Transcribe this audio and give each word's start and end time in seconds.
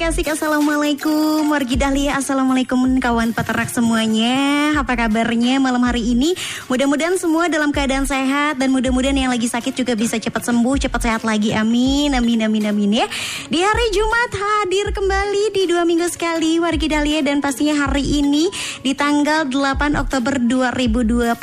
Asik-asik 0.00 0.32
Assalamualaikum. 0.32 1.52
Wargi 1.52 1.76
Dahlia. 1.76 2.16
Assalamualaikum 2.16 2.80
kawan 3.04 3.36
peternak 3.36 3.68
semuanya. 3.68 4.72
Apa 4.80 4.96
kabarnya 4.96 5.60
malam 5.60 5.84
hari 5.84 6.16
ini? 6.16 6.32
Mudah-mudahan 6.72 7.20
semua 7.20 7.52
dalam 7.52 7.68
keadaan 7.68 8.08
sehat 8.08 8.56
Dan 8.56 8.72
mudah-mudahan 8.72 9.12
yang 9.12 9.28
lagi 9.28 9.44
sakit 9.44 9.76
juga 9.76 9.92
bisa 9.92 10.16
cepat 10.16 10.48
sembuh 10.48 10.88
Cepat 10.88 11.00
sehat 11.04 11.22
lagi. 11.28 11.52
Amin 11.52 12.16
Amin 12.16 12.40
amin 12.40 12.72
amin 12.72 13.04
ya. 13.04 13.06
Di 13.52 13.60
hari 13.60 13.86
Jumat 13.92 14.30
hadir 14.32 14.88
kembali 14.88 15.52
di 15.52 15.68
dua 15.68 15.84
minggu 15.84 16.08
sekali 16.08 16.56
Wargi 16.56 16.88
Dahlia 16.88 17.20
Dan 17.20 17.44
pastinya 17.44 17.84
hari 17.84 18.24
ini 18.24 18.48
di 18.80 18.96
tanggal 18.96 19.52
8 19.52 20.00
Oktober 20.00 20.40
2021 20.40 21.36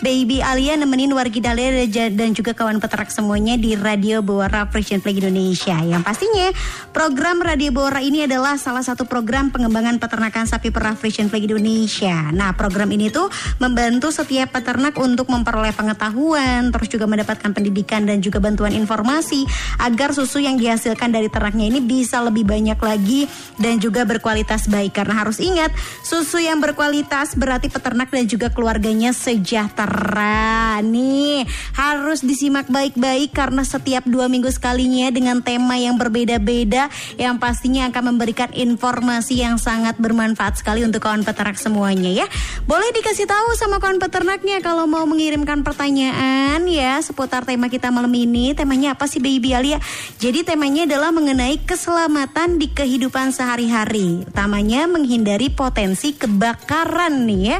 Baby 0.00 0.40
Alia 0.40 0.80
nemenin 0.80 1.12
Wargi 1.12 1.44
Dahlia 1.44 1.84
dan 2.08 2.32
juga 2.32 2.56
kawan 2.56 2.80
peternak 2.80 3.12
semuanya 3.12 3.60
Di 3.60 3.76
Radio 3.76 4.24
Bawara 4.24 4.64
Frisian 4.72 5.04
Flag 5.04 5.20
Indonesia. 5.20 5.76
Yang 5.84 6.02
pastinya 6.08 6.48
program 6.96 7.49
Radio 7.50 7.74
Bawara 7.74 7.98
ini 7.98 8.30
adalah 8.30 8.54
salah 8.54 8.78
satu 8.78 9.10
program 9.10 9.50
pengembangan 9.50 9.98
peternakan 9.98 10.46
sapi 10.46 10.70
perah 10.70 10.94
Frisian 10.94 11.26
Flag 11.26 11.50
Indonesia. 11.50 12.30
Nah 12.30 12.54
program 12.54 12.86
ini 12.94 13.10
tuh 13.10 13.26
membantu 13.58 14.14
setiap 14.14 14.54
peternak 14.54 14.94
untuk 15.02 15.26
memperoleh 15.26 15.74
pengetahuan, 15.74 16.70
terus 16.70 16.86
juga 16.86 17.10
mendapatkan 17.10 17.50
pendidikan 17.50 18.06
dan 18.06 18.22
juga 18.22 18.38
bantuan 18.38 18.70
informasi 18.70 19.50
agar 19.82 20.14
susu 20.14 20.38
yang 20.38 20.62
dihasilkan 20.62 21.10
dari 21.10 21.26
ternaknya 21.26 21.74
ini 21.74 21.82
bisa 21.82 22.22
lebih 22.22 22.46
banyak 22.46 22.78
lagi 22.78 23.26
dan 23.58 23.82
juga 23.82 24.06
berkualitas 24.06 24.70
baik. 24.70 24.94
Karena 24.94 25.18
harus 25.26 25.42
ingat 25.42 25.74
susu 26.06 26.38
yang 26.38 26.62
berkualitas 26.62 27.34
berarti 27.34 27.66
peternak 27.66 28.14
dan 28.14 28.30
juga 28.30 28.54
keluarganya 28.54 29.10
sejahtera. 29.10 30.78
Nih 30.86 31.50
harus 31.74 32.22
disimak 32.22 32.70
baik-baik 32.70 33.34
karena 33.34 33.66
setiap 33.66 34.06
dua 34.06 34.30
minggu 34.30 34.54
sekalinya 34.54 35.10
dengan 35.10 35.42
tema 35.42 35.74
yang 35.74 35.98
berbeda-beda 35.98 36.86
yang 37.18 37.39
pastinya 37.40 37.88
akan 37.88 38.14
memberikan 38.14 38.52
informasi 38.52 39.40
yang 39.40 39.56
sangat 39.56 39.96
bermanfaat 39.96 40.60
sekali 40.60 40.84
untuk 40.84 41.00
kawan 41.00 41.24
peternak 41.24 41.56
semuanya 41.56 42.12
ya. 42.12 42.26
Boleh 42.68 42.92
dikasih 42.92 43.24
tahu 43.24 43.56
sama 43.56 43.80
kawan 43.80 43.96
peternaknya 43.96 44.60
kalau 44.60 44.84
mau 44.84 45.08
mengirimkan 45.08 45.64
pertanyaan 45.64 46.60
ya 46.68 47.00
seputar 47.00 47.48
tema 47.48 47.72
kita 47.72 47.88
malam 47.88 48.12
ini. 48.12 48.52
Temanya 48.52 48.92
apa 48.92 49.08
sih 49.08 49.24
Baby 49.24 49.56
Alia? 49.56 49.80
Jadi 50.20 50.44
temanya 50.44 50.84
adalah 50.84 51.10
mengenai 51.10 51.56
keselamatan 51.64 52.60
di 52.60 52.68
kehidupan 52.68 53.32
sehari-hari. 53.32 54.28
Utamanya 54.28 54.84
menghindari 54.84 55.48
potensi 55.48 56.12
kebakaran 56.12 57.24
nih 57.24 57.42
ya. 57.56 57.58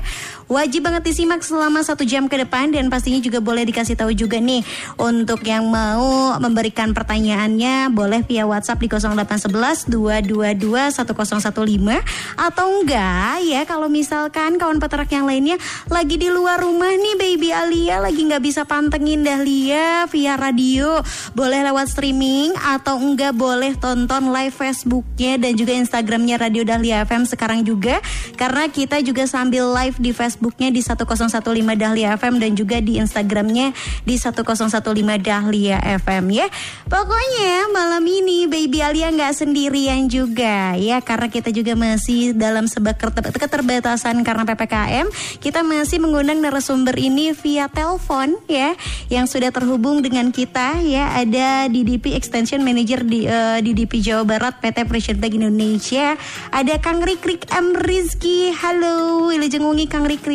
Wajib 0.51 0.83
banget 0.83 1.07
disimak 1.07 1.47
selama 1.47 1.87
satu 1.87 2.03
jam 2.03 2.27
ke 2.27 2.35
depan 2.35 2.75
dan 2.75 2.91
pastinya 2.91 3.23
juga 3.23 3.39
boleh 3.39 3.63
dikasih 3.71 3.95
tahu 3.95 4.11
juga 4.11 4.43
nih. 4.43 4.67
Untuk 4.99 5.47
yang 5.47 5.71
mau 5.71 6.35
memberikan 6.43 6.91
pertanyaannya 6.91 7.95
boleh 7.95 8.27
via 8.27 8.51
WhatsApp 8.51 8.83
di 8.83 8.91
0811 8.91 9.87
222 9.87 10.91
1015 10.91 12.03
atau 12.35 12.67
enggak 12.67 13.47
ya 13.47 13.63
kalau 13.63 13.87
misalkan 13.87 14.59
kawan 14.59 14.83
peternak 14.83 15.15
yang 15.15 15.31
lainnya 15.31 15.55
lagi 15.87 16.19
di 16.19 16.27
luar 16.27 16.59
rumah 16.59 16.91
nih 16.91 17.15
baby 17.15 17.55
Alia 17.55 18.03
lagi 18.03 18.27
nggak 18.27 18.43
bisa 18.43 18.67
pantengin 18.67 19.23
Dahlia 19.23 20.11
via 20.11 20.35
radio 20.35 20.99
boleh 21.39 21.63
lewat 21.63 21.95
streaming 21.95 22.51
atau 22.59 22.99
enggak 22.99 23.39
boleh 23.39 23.79
tonton 23.79 24.35
live 24.35 24.51
Facebooknya 24.51 25.39
dan 25.39 25.55
juga 25.55 25.79
Instagramnya 25.79 26.43
Radio 26.43 26.67
Dahlia 26.67 27.07
FM 27.07 27.29
sekarang 27.29 27.63
juga. 27.63 28.03
Karena 28.35 28.67
kita 28.67 28.99
juga 29.05 29.29
sambil 29.29 29.71
live 29.71 29.97
di 30.01 30.11
Facebooknya 30.41 30.73
di 30.73 30.81
1015 30.81 31.77
Dahlia 31.77 32.17
FM 32.17 32.41
dan 32.41 32.57
juga 32.57 32.81
di 32.81 32.97
Instagramnya 32.97 33.77
di 34.09 34.17
1015 34.17 35.21
Dahlia 35.21 35.77
FM 36.01 36.33
ya. 36.33 36.49
Pokoknya 36.89 37.69
malam 37.69 38.01
ini 38.09 38.49
Baby 38.49 38.81
Alia 38.81 39.13
nggak 39.13 39.37
sendirian 39.37 40.09
juga 40.09 40.73
ya. 40.81 41.05
Karena 41.05 41.29
kita 41.29 41.53
juga 41.53 41.77
masih 41.77 42.33
dalam 42.33 42.65
sebuah 42.65 42.97
keterbatasan 43.37 44.25
karena 44.25 44.49
PPKM 44.49 45.13
kita 45.45 45.61
masih 45.61 46.01
mengundang 46.01 46.41
narasumber 46.41 46.97
ini 46.97 47.37
via 47.37 47.69
telepon 47.69 48.41
ya 48.49 48.73
yang 49.13 49.29
sudah 49.29 49.53
terhubung 49.53 50.01
dengan 50.01 50.33
kita 50.33 50.81
ya. 50.81 51.21
Ada 51.21 51.69
DDP 51.69 52.17
Extension 52.17 52.65
Manager 52.65 53.05
di 53.05 53.29
uh, 53.29 53.61
DDP 53.61 54.01
Jawa 54.01 54.25
Barat 54.25 54.57
PT 54.65 54.89
Bank 55.21 55.37
Indonesia. 55.37 56.17
Ada 56.49 56.81
Kang 56.81 57.05
Rikrik 57.05 57.45
M 57.53 57.77
Rizky. 57.77 58.57
Halo 58.57 59.29
Wilujeng 59.29 59.69
Wengi 59.69 59.85
Kang 59.85 60.09
Rikrik 60.09 60.30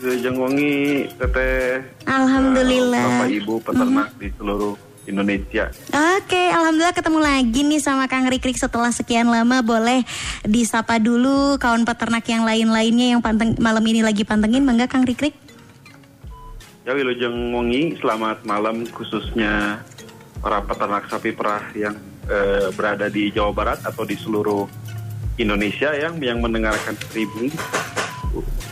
Wilujeng 0.00 0.36
Wengi 0.40 1.04
Teteh 1.20 1.84
Alhamdulillah 2.08 3.04
Bapak 3.04 3.28
Ibu 3.28 3.54
peternak 3.60 4.08
mm 4.08 4.14
-hmm. 4.16 4.22
di 4.24 4.28
seluruh 4.40 4.74
Indonesia. 5.08 5.64
Oke, 6.20 6.42
alhamdulillah 6.52 6.94
ketemu 6.94 7.18
lagi 7.18 7.60
nih 7.66 7.80
sama 7.82 8.06
Kang 8.06 8.30
Rikrik 8.30 8.56
setelah 8.56 8.94
sekian 8.94 9.26
lama. 9.26 9.64
Boleh 9.64 10.06
disapa 10.46 11.02
dulu 11.02 11.58
kawan 11.58 11.82
peternak 11.82 12.24
yang 12.30 12.46
lain-lainnya 12.46 13.16
yang 13.16 13.20
panteng, 13.20 13.58
malam 13.58 13.82
ini 13.82 14.04
lagi 14.04 14.22
pantengin, 14.22 14.62
mangga 14.62 14.86
Kang 14.86 15.02
Rikrik. 15.02 15.34
Ya 16.86 16.96
Wilujeng 16.96 17.52
Wengi, 17.52 17.98
selamat 18.00 18.46
malam 18.46 18.88
khususnya 18.88 19.84
para 20.40 20.64
peternak 20.64 21.08
sapi 21.12 21.34
perah 21.36 21.64
yang 21.76 21.96
eh, 22.28 22.72
berada 22.72 23.12
di 23.12 23.28
Jawa 23.28 23.52
Barat 23.52 23.78
atau 23.84 24.06
di 24.08 24.16
seluruh 24.16 24.64
Indonesia 25.36 25.92
yang 25.92 26.16
yang 26.20 26.40
mendengarkan 26.40 26.96
streaming. 26.96 27.52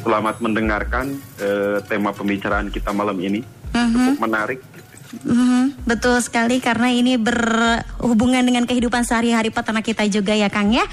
Selamat 0.07 0.39
mendengarkan 0.39 1.19
eh, 1.43 1.79
tema 1.91 2.15
pembicaraan 2.15 2.71
kita 2.71 2.95
malam 2.95 3.19
ini. 3.19 3.43
Uh 3.43 3.79
-huh. 3.79 3.91
Cukup 3.93 4.17
menarik 4.23 4.61
Mm, 5.09 5.89
betul 5.89 6.21
sekali 6.21 6.61
karena 6.61 6.93
ini 6.93 7.17
berhubungan 7.17 8.45
dengan 8.45 8.69
kehidupan 8.69 9.09
sehari-hari 9.09 9.49
peternak 9.49 9.81
kita 9.81 10.05
juga 10.05 10.37
ya 10.37 10.53
Kang 10.53 10.69
ya. 10.69 10.85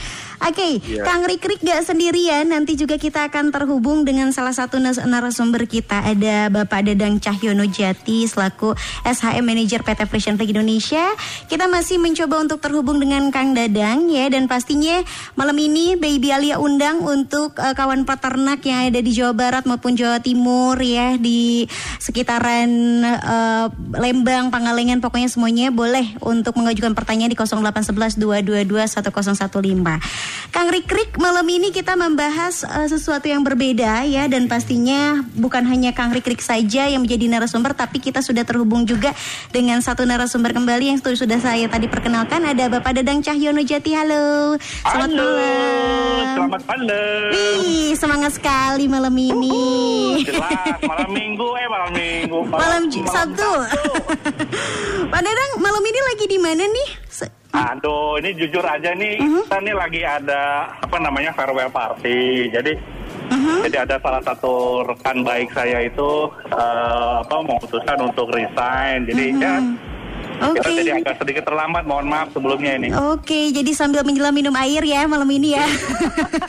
Oke, 0.45 0.55
okay, 0.55 0.73
yeah. 0.87 1.03
Kang 1.03 1.23
Rikrik 1.23 1.63
gak 1.63 1.83
sendirian. 1.83 2.47
Nanti 2.47 2.79
juga 2.79 2.95
kita 2.95 3.27
akan 3.27 3.51
terhubung 3.51 4.07
dengan 4.07 4.31
salah 4.31 4.55
satu 4.55 4.79
narasumber 4.79 5.67
kita 5.67 6.03
ada 6.03 6.47
Bapak 6.47 6.87
Dadang 6.87 7.19
Cahyono 7.19 7.67
Jati 7.67 8.23
selaku 8.27 8.75
SHM 9.03 9.43
Manager 9.43 9.83
PT 9.83 10.07
Fashion 10.07 10.35
Flag 10.39 10.51
Indonesia. 10.51 11.11
Kita 11.51 11.67
masih 11.67 11.99
mencoba 11.99 12.39
untuk 12.39 12.59
terhubung 12.63 12.99
dengan 13.03 13.31
Kang 13.35 13.51
Dadang 13.51 14.07
ya 14.07 14.31
dan 14.31 14.47
pastinya 14.47 15.03
malam 15.35 15.55
ini 15.59 15.99
Baby 15.99 16.31
Alia 16.31 16.59
undang 16.59 17.03
untuk 17.03 17.55
uh, 17.59 17.75
kawan 17.75 18.07
peternak 18.07 18.63
yang 18.63 18.91
ada 18.91 18.99
di 19.03 19.11
Jawa 19.11 19.35
Barat 19.35 19.63
maupun 19.67 19.95
Jawa 19.95 20.23
Timur 20.23 20.79
ya 20.79 21.19
di 21.19 21.67
sekitaran 21.99 22.69
uh, 23.03 23.65
Lembang, 24.05 24.53
Pangalengan, 24.53 25.01
pokoknya 25.01 25.25
semuanya 25.33 25.73
boleh 25.73 26.13
untuk 26.21 26.53
mengajukan 26.61 26.93
pertanyaan 26.93 27.33
di 27.33 27.37
0811 27.41 28.21
222 28.21 28.85
1015. 28.85 30.53
Kang 30.53 30.69
Rikrik, 30.69 31.17
malam 31.17 31.41
ini 31.49 31.73
kita 31.73 31.97
membahas 31.97 32.61
uh, 32.69 32.85
sesuatu 32.85 33.25
yang 33.25 33.41
berbeda 33.41 34.05
ya 34.05 34.29
dan 34.29 34.45
pastinya 34.45 35.25
bukan 35.33 35.65
hanya 35.65 35.89
Kang 35.89 36.13
Rikrik 36.13 36.37
saja 36.37 36.85
yang 36.85 37.01
menjadi 37.01 37.25
narasumber 37.33 37.73
tapi 37.73 37.97
kita 37.97 38.21
sudah 38.21 38.45
terhubung 38.45 38.85
juga 38.85 39.09
dengan 39.49 39.81
satu 39.81 40.05
narasumber 40.05 40.53
kembali 40.53 40.93
yang 40.93 40.99
sudah 41.01 41.41
saya 41.41 41.65
tadi 41.65 41.89
perkenalkan 41.89 42.45
ada 42.45 42.69
Bapak 42.69 43.01
Dadang 43.01 43.25
Cahyono 43.25 43.65
Jati. 43.65 43.97
Halo. 43.97 44.53
Selamat 44.85 45.09
Halo. 45.17 45.25
malam. 45.33 46.25
Selamat 46.37 46.61
malam. 46.69 47.31
Wih, 47.33 47.91
semangat 47.97 48.31
sekali 48.37 48.85
malam 48.85 49.15
ini. 49.17 49.49
Uh, 49.49 50.13
jelas 50.21 50.77
malam 50.85 51.09
Minggu 51.09 51.47
eh 51.57 51.67
malam 51.73 51.89
Minggu. 51.89 52.37
Malam, 52.53 52.61
malam, 52.61 52.81
malam 52.85 53.09
Sabtu. 53.09 53.53
Pak 55.11 55.21
Dadang, 55.21 55.51
malam 55.61 55.83
ini 55.83 55.99
lagi 56.13 56.25
di 56.27 56.39
mana 56.39 56.63
nih? 56.65 56.89
Se 57.07 57.25
Aduh, 57.55 58.19
ini 58.19 58.35
jujur 58.35 58.59
aja 58.67 58.91
nih, 58.91 59.15
uh 59.15 59.23
-huh. 59.23 59.43
kita 59.47 59.57
nih 59.63 59.75
lagi 59.79 60.01
ada 60.03 60.67
apa 60.75 60.97
namanya 60.99 61.31
farewell 61.31 61.71
party. 61.71 62.51
Jadi 62.51 62.75
uh 62.75 63.35
-huh. 63.35 63.59
jadi 63.63 63.87
ada 63.87 63.95
salah 64.03 64.19
satu 64.19 64.83
rekan 64.83 65.23
baik 65.23 65.55
saya 65.55 65.87
itu 65.87 66.27
uh, 66.51 67.23
apa 67.23 67.35
memutuskan 67.39 68.11
untuk 68.11 68.27
resign. 68.35 69.07
Jadi 69.07 69.25
uh 69.31 69.35
-huh. 69.39 69.43
ya 69.43 69.55
Okay. 70.35 70.59
Kita 70.59 70.69
jadi 70.83 70.91
agak 70.99 71.15
sedikit 71.23 71.43
terlambat, 71.47 71.87
mohon 71.87 72.11
maaf 72.11 72.27
sebelumnya 72.35 72.75
ini. 72.75 72.91
Oke, 72.91 73.23
okay, 73.23 73.43
jadi 73.55 73.71
sambil 73.71 74.03
menjelang 74.03 74.35
minum 74.35 74.51
air 74.59 74.83
ya 74.83 75.07
malam 75.07 75.27
ini 75.31 75.55
ya. 75.55 75.63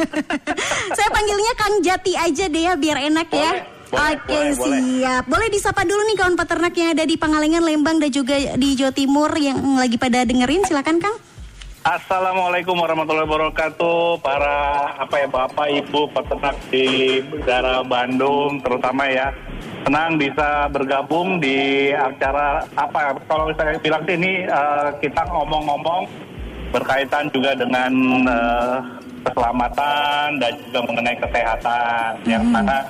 Saya 0.97 1.09
panggilnya 1.15 1.53
Kang 1.55 1.77
Jati 1.87 2.19
aja 2.19 2.45
deh 2.51 2.63
ya, 2.67 2.75
biar 2.75 2.99
enak 3.07 3.29
ya. 3.31 3.51
Boleh, 3.63 3.76
Oke 3.87 4.27
boleh, 4.27 4.55
boleh. 4.59 4.81
siap. 4.83 5.23
Boleh 5.31 5.49
disapa 5.53 5.87
dulu 5.87 6.03
nih 6.11 6.17
kawan 6.19 6.35
peternak 6.35 6.75
yang 6.75 6.91
ada 6.91 7.05
di 7.07 7.15
Pangalengan, 7.15 7.63
Lembang 7.63 8.03
dan 8.03 8.11
juga 8.11 8.35
di 8.59 8.75
Jawa 8.75 8.91
Timur 8.91 9.31
yang 9.39 9.79
lagi 9.79 9.95
pada 9.95 10.27
dengerin. 10.27 10.67
Silakan 10.67 10.99
Kang. 10.99 11.17
Assalamualaikum 11.87 12.75
warahmatullahi 12.83 13.31
wabarakatuh 13.31 14.19
para 14.19 14.91
apa 14.99 15.23
ya 15.23 15.29
bapak 15.31 15.71
ibu 15.71 16.11
peternak 16.11 16.59
di 16.67 17.23
daerah 17.47 17.87
Bandung 17.87 18.59
terutama 18.59 19.07
ya 19.07 19.31
senang 19.87 20.19
bisa 20.19 20.67
bergabung 20.75 21.39
di 21.39 21.95
acara 21.95 22.67
apa 22.75 23.15
kalau 23.31 23.55
saya 23.55 23.79
bilang 23.79 24.03
sih 24.03 24.19
ini 24.19 24.51
eh, 24.51 24.89
kita 24.99 25.31
ngomong-ngomong 25.31 26.11
berkaitan 26.75 27.31
juga 27.31 27.55
dengan 27.55 27.95
eh, 28.35 28.77
keselamatan 29.31 30.43
dan 30.43 30.53
juga 30.67 30.81
mengenai 30.91 31.17
kesehatan 31.23 32.11
yang 32.27 32.43
mana 32.51 32.83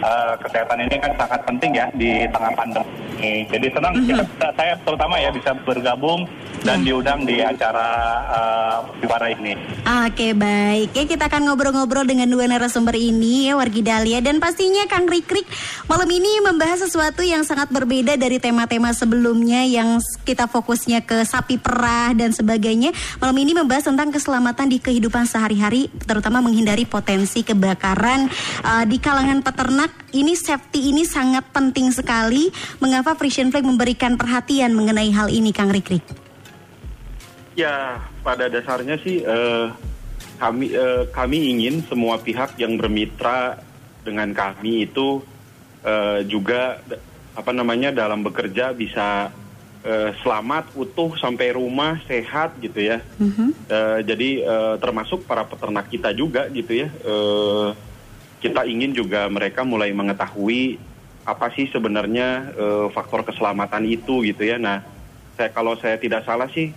eh, 0.00 0.34
kesehatan 0.40 0.78
ini 0.84 0.96
kan 1.00 1.12
sangat 1.16 1.40
penting 1.46 1.72
ya 1.76 1.86
di 1.96 2.24
tengah 2.28 2.52
pandemi. 2.56 3.48
Jadi 3.48 3.66
senang 3.72 3.94
kita- 4.04 4.52
saya 4.52 4.76
terutama 4.84 5.16
ya 5.16 5.32
bisa 5.32 5.56
bergabung 5.64 6.28
dan 6.66 6.82
diundang 6.82 7.22
di 7.22 7.38
acara 7.40 7.88
uh, 8.26 9.26
ini. 9.26 9.54
Oke 10.06 10.34
baik, 10.34 10.92
ya 10.92 11.04
kita 11.06 11.30
akan 11.30 11.46
ngobrol-ngobrol 11.46 12.04
dengan 12.04 12.26
dua 12.26 12.50
narasumber 12.50 12.98
ini 12.98 13.48
ya 13.48 13.54
Wargi 13.54 13.82
Dahlia 13.86 14.18
dan 14.18 14.42
pastinya 14.42 14.84
Kang 14.90 15.06
Rikrik 15.06 15.46
malam 15.86 16.10
ini 16.10 16.42
membahas 16.42 16.84
sesuatu 16.84 17.22
yang 17.22 17.46
sangat 17.46 17.70
berbeda 17.70 18.18
dari 18.18 18.42
tema-tema 18.42 18.90
sebelumnya 18.90 19.62
yang 19.62 20.02
kita 20.26 20.50
fokusnya 20.50 21.06
ke 21.06 21.22
sapi 21.22 21.56
perah 21.56 22.12
dan 22.12 22.34
sebagainya. 22.34 22.90
Malam 23.22 23.36
ini 23.40 23.52
membahas 23.54 23.86
tentang 23.86 24.10
keselamatan 24.10 24.66
di 24.66 24.78
kehidupan 24.82 25.24
sehari-hari, 25.26 25.88
terutama 26.04 26.42
menghindari 26.42 26.84
potensi 26.84 27.46
kebakaran 27.46 28.26
uh, 28.66 28.84
di 28.84 28.98
kalangan 28.98 29.40
peternak. 29.40 29.85
Ini 30.14 30.32
safety 30.32 30.94
ini 30.94 31.04
sangat 31.04 31.44
penting 31.52 31.92
sekali. 31.92 32.48
Mengapa 32.80 33.12
Frisian 33.18 33.52
Flag 33.52 33.66
memberikan 33.66 34.16
perhatian 34.16 34.72
mengenai 34.72 35.12
hal 35.12 35.28
ini, 35.28 35.52
Kang 35.52 35.68
Rikrik? 35.68 36.02
Ya, 37.56 38.04
pada 38.20 38.52
dasarnya 38.52 39.00
sih 39.00 39.24
eh, 39.24 39.66
kami 40.36 40.72
eh, 40.76 41.08
kami 41.08 41.56
ingin 41.56 41.80
semua 41.88 42.20
pihak 42.20 42.60
yang 42.60 42.76
bermitra 42.76 43.56
dengan 44.04 44.32
kami 44.36 44.84
itu 44.84 45.24
eh, 45.80 46.20
juga 46.28 46.80
apa 47.36 47.52
namanya 47.52 47.92
dalam 47.92 48.20
bekerja 48.20 48.76
bisa 48.76 49.32
eh, 49.84 50.10
selamat, 50.20 50.76
utuh 50.76 51.16
sampai 51.16 51.56
rumah, 51.56 52.00
sehat 52.04 52.60
gitu 52.60 52.80
ya. 52.80 53.00
Eh, 53.68 53.98
jadi 54.04 54.30
eh, 54.44 54.74
termasuk 54.76 55.24
para 55.24 55.44
peternak 55.48 55.88
kita 55.88 56.12
juga 56.12 56.48
gitu 56.52 56.84
ya. 56.84 56.88
Eh, 56.92 57.68
kita 58.38 58.64
ingin 58.64 58.92
juga 58.92 59.26
mereka 59.26 59.64
mulai 59.64 59.90
mengetahui 59.90 60.76
apa 61.24 61.50
sih 61.50 61.66
sebenarnya 61.66 62.54
eh, 62.54 62.86
faktor 62.90 63.26
keselamatan 63.26 63.82
itu 63.84 64.22
gitu 64.22 64.42
ya. 64.42 64.56
Nah, 64.56 64.84
saya 65.34 65.50
kalau 65.50 65.74
saya 65.74 65.98
tidak 65.98 66.22
salah 66.22 66.46
sih 66.48 66.70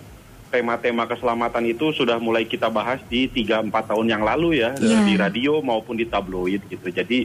tema-tema 0.50 1.06
keselamatan 1.06 1.62
itu 1.70 1.94
sudah 1.94 2.18
mulai 2.18 2.42
kita 2.42 2.66
bahas 2.66 2.98
di 3.06 3.30
3-4 3.30 3.70
tahun 3.70 4.06
yang 4.10 4.26
lalu 4.26 4.58
ya 4.58 4.74
Iya. 4.74 5.06
di 5.06 5.14
radio 5.14 5.62
maupun 5.62 5.94
di 5.94 6.04
tabloid 6.04 6.66
gitu. 6.66 6.90
Jadi 6.90 7.22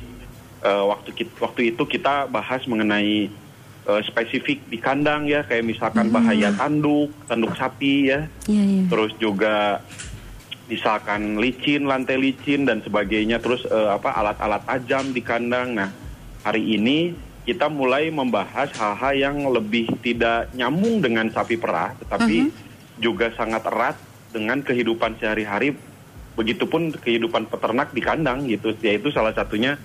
eh, 0.61 0.83
waktu 0.85 1.09
waktu 1.41 1.73
itu 1.73 1.83
kita 1.83 2.29
bahas 2.29 2.61
mengenai 2.69 3.25
eh, 3.85 4.01
spesifik 4.05 4.61
di 4.69 4.77
kandang 4.77 5.25
ya 5.25 5.41
kayak 5.41 5.65
misalkan 5.65 6.13
bahaya 6.13 6.53
tanduk, 6.53 7.09
tanduk 7.25 7.57
sapi 7.57 8.13
ya. 8.13 8.29
Iya, 8.45 8.61
iya. 8.61 8.83
Terus 8.85 9.11
juga 9.17 9.81
misalkan 10.65 11.38
licin, 11.38 11.85
lantai 11.85 12.17
licin 12.17 12.65
dan 12.65 12.81
sebagainya. 12.81 13.41
Terus 13.41 13.65
eh, 13.65 13.89
apa 13.89 14.13
alat-alat 14.13 14.65
tajam 14.65 15.13
di 15.13 15.21
kandang. 15.21 15.77
Nah, 15.77 15.89
hari 16.41 16.75
ini 16.77 17.13
kita 17.45 17.69
mulai 17.69 18.09
membahas 18.09 18.73
hal-hal 18.73 19.13
yang 19.13 19.38
lebih 19.53 19.85
tidak 20.01 20.50
nyambung 20.57 21.01
dengan 21.01 21.29
sapi 21.29 21.62
perah, 21.62 21.94
tetapi 22.01 22.50
juga 22.97 23.29
sangat 23.38 23.62
erat 23.69 23.97
dengan 24.33 24.65
kehidupan 24.65 25.21
sehari-hari. 25.21 25.77
Begitupun 26.35 26.91
kehidupan 26.91 27.47
peternak 27.47 27.95
di 27.95 28.01
kandang 28.03 28.44
gitu, 28.50 28.75
yaitu 28.83 29.07
salah 29.07 29.31
satunya 29.31 29.79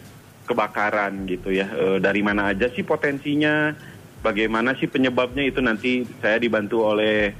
kebakaran 0.48 1.28
gitu 1.30 1.54
ya. 1.54 1.68
Eh, 1.70 1.98
dari 2.02 2.24
mana 2.24 2.50
aja 2.50 2.66
sih 2.72 2.82
potensinya? 2.82 3.76
Bagaimana 4.20 4.76
sih 4.76 4.84
penyebabnya 4.84 5.48
itu 5.48 5.64
nanti 5.64 6.04
saya 6.20 6.36
dibantu 6.36 6.84
oleh 6.84 7.32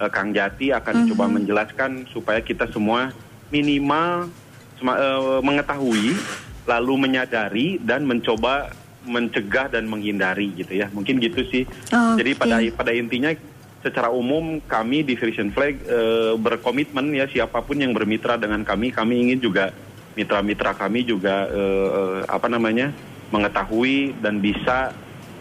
eh, 0.00 0.10
Kang 0.10 0.30
Jati 0.32 0.70
akan 0.72 1.10
coba 1.12 1.24
menjelaskan 1.28 2.06
supaya 2.10 2.40
kita 2.40 2.70
semua 2.70 3.10
minimal 3.50 4.30
sema- 4.78 4.98
eh, 4.98 5.40
mengetahui 5.42 6.14
lalu 6.68 6.94
menyadari 7.00 7.68
dan 7.80 8.04
mencoba 8.04 8.70
mencegah 9.08 9.72
dan 9.72 9.88
menghindari 9.88 10.52
gitu 10.52 10.76
ya. 10.76 10.92
Mungkin 10.92 11.16
gitu 11.18 11.40
sih. 11.48 11.64
Oke. 11.64 12.20
Jadi 12.20 12.30
pada 12.36 12.56
pada 12.76 12.92
intinya 12.92 13.32
secara 13.80 14.10
umum 14.10 14.58
kami 14.66 15.06
di 15.06 15.14
Frisian 15.16 15.54
Flag 15.54 15.80
eh, 15.86 16.34
berkomitmen 16.36 17.14
ya 17.14 17.24
siapa 17.30 17.64
pun 17.64 17.78
yang 17.78 17.96
bermitra 17.96 18.36
dengan 18.36 18.62
kami, 18.66 18.92
kami 18.92 19.28
ingin 19.28 19.40
juga 19.40 19.72
mitra-mitra 20.18 20.74
kami 20.74 21.06
juga 21.06 21.46
eh, 21.46 22.18
apa 22.26 22.50
namanya 22.50 22.90
mengetahui 23.30 24.18
dan 24.18 24.42
bisa 24.42 24.92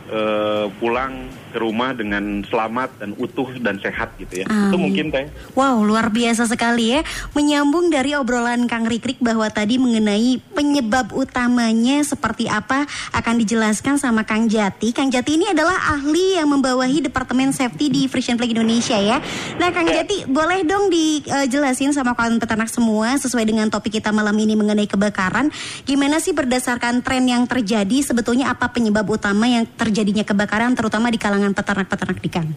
eh, 0.08 0.66
pulang 0.78 1.28
ke 1.50 1.58
rumah 1.60 1.96
dengan 1.96 2.44
selamat 2.46 3.00
dan 3.00 3.12
utuh 3.16 3.50
dan 3.60 3.80
sehat 3.80 4.14
gitu 4.20 4.44
ya. 4.44 4.46
Itu 4.48 4.76
Amin. 4.76 4.82
mungkin 4.90 5.06
teh. 5.12 5.26
Wow, 5.56 5.84
luar 5.84 6.12
biasa 6.12 6.48
sekali 6.48 6.96
ya. 6.98 7.02
Menyambung 7.36 7.92
dari 7.92 8.16
obrolan 8.16 8.66
Kang 8.66 8.88
Rikrik 8.88 9.20
bahwa 9.22 9.48
tadi 9.52 9.80
mengenai 9.80 10.40
penyebab 10.56 11.12
utamanya 11.14 12.04
seperti 12.04 12.50
apa 12.50 12.88
akan 13.14 13.36
dijelaskan 13.44 14.00
sama 14.02 14.26
Kang 14.26 14.50
Jati. 14.50 14.92
Kang 14.92 15.14
Jati 15.14 15.38
ini 15.38 15.48
adalah 15.52 15.78
ahli 15.94 16.42
yang 16.42 16.50
membawahi 16.50 17.06
Departemen 17.06 17.54
Safety 17.54 17.88
di 17.94 18.02
Frisian 18.10 18.36
Flag 18.42 18.52
Indonesia 18.52 18.98
ya. 18.98 19.22
Nah, 19.62 19.70
Kang 19.70 19.88
Jati 19.88 20.28
boleh 20.28 20.66
dong 20.66 20.90
dijelasin 20.90 21.94
sama 21.94 22.18
kawan 22.18 22.42
peternak 22.42 22.74
semua 22.74 23.16
sesuai 23.22 23.46
dengan 23.46 23.70
topik 23.70 24.02
kita 24.02 24.10
malam 24.10 24.34
ini 24.34 24.58
mengenai 24.58 24.90
kebakaran. 24.90 25.54
Gimana 25.86 26.18
sih 26.18 26.34
berdasarkan 26.34 27.06
tren 27.06 27.30
yang 27.30 27.46
terjadi 27.46 28.02
sebetulnya 28.02 28.50
apa 28.50 28.74
penyebab 28.74 29.06
utama 29.06 29.46
yang 29.46 29.70
terjadinya 29.78 30.26
kebakaran 30.26 30.74
terutama 30.74 31.14
di 31.14 31.22
kalangan 31.22 31.37
peternak-peternak 31.54 32.18
di 32.20 32.30
Kang? 32.30 32.50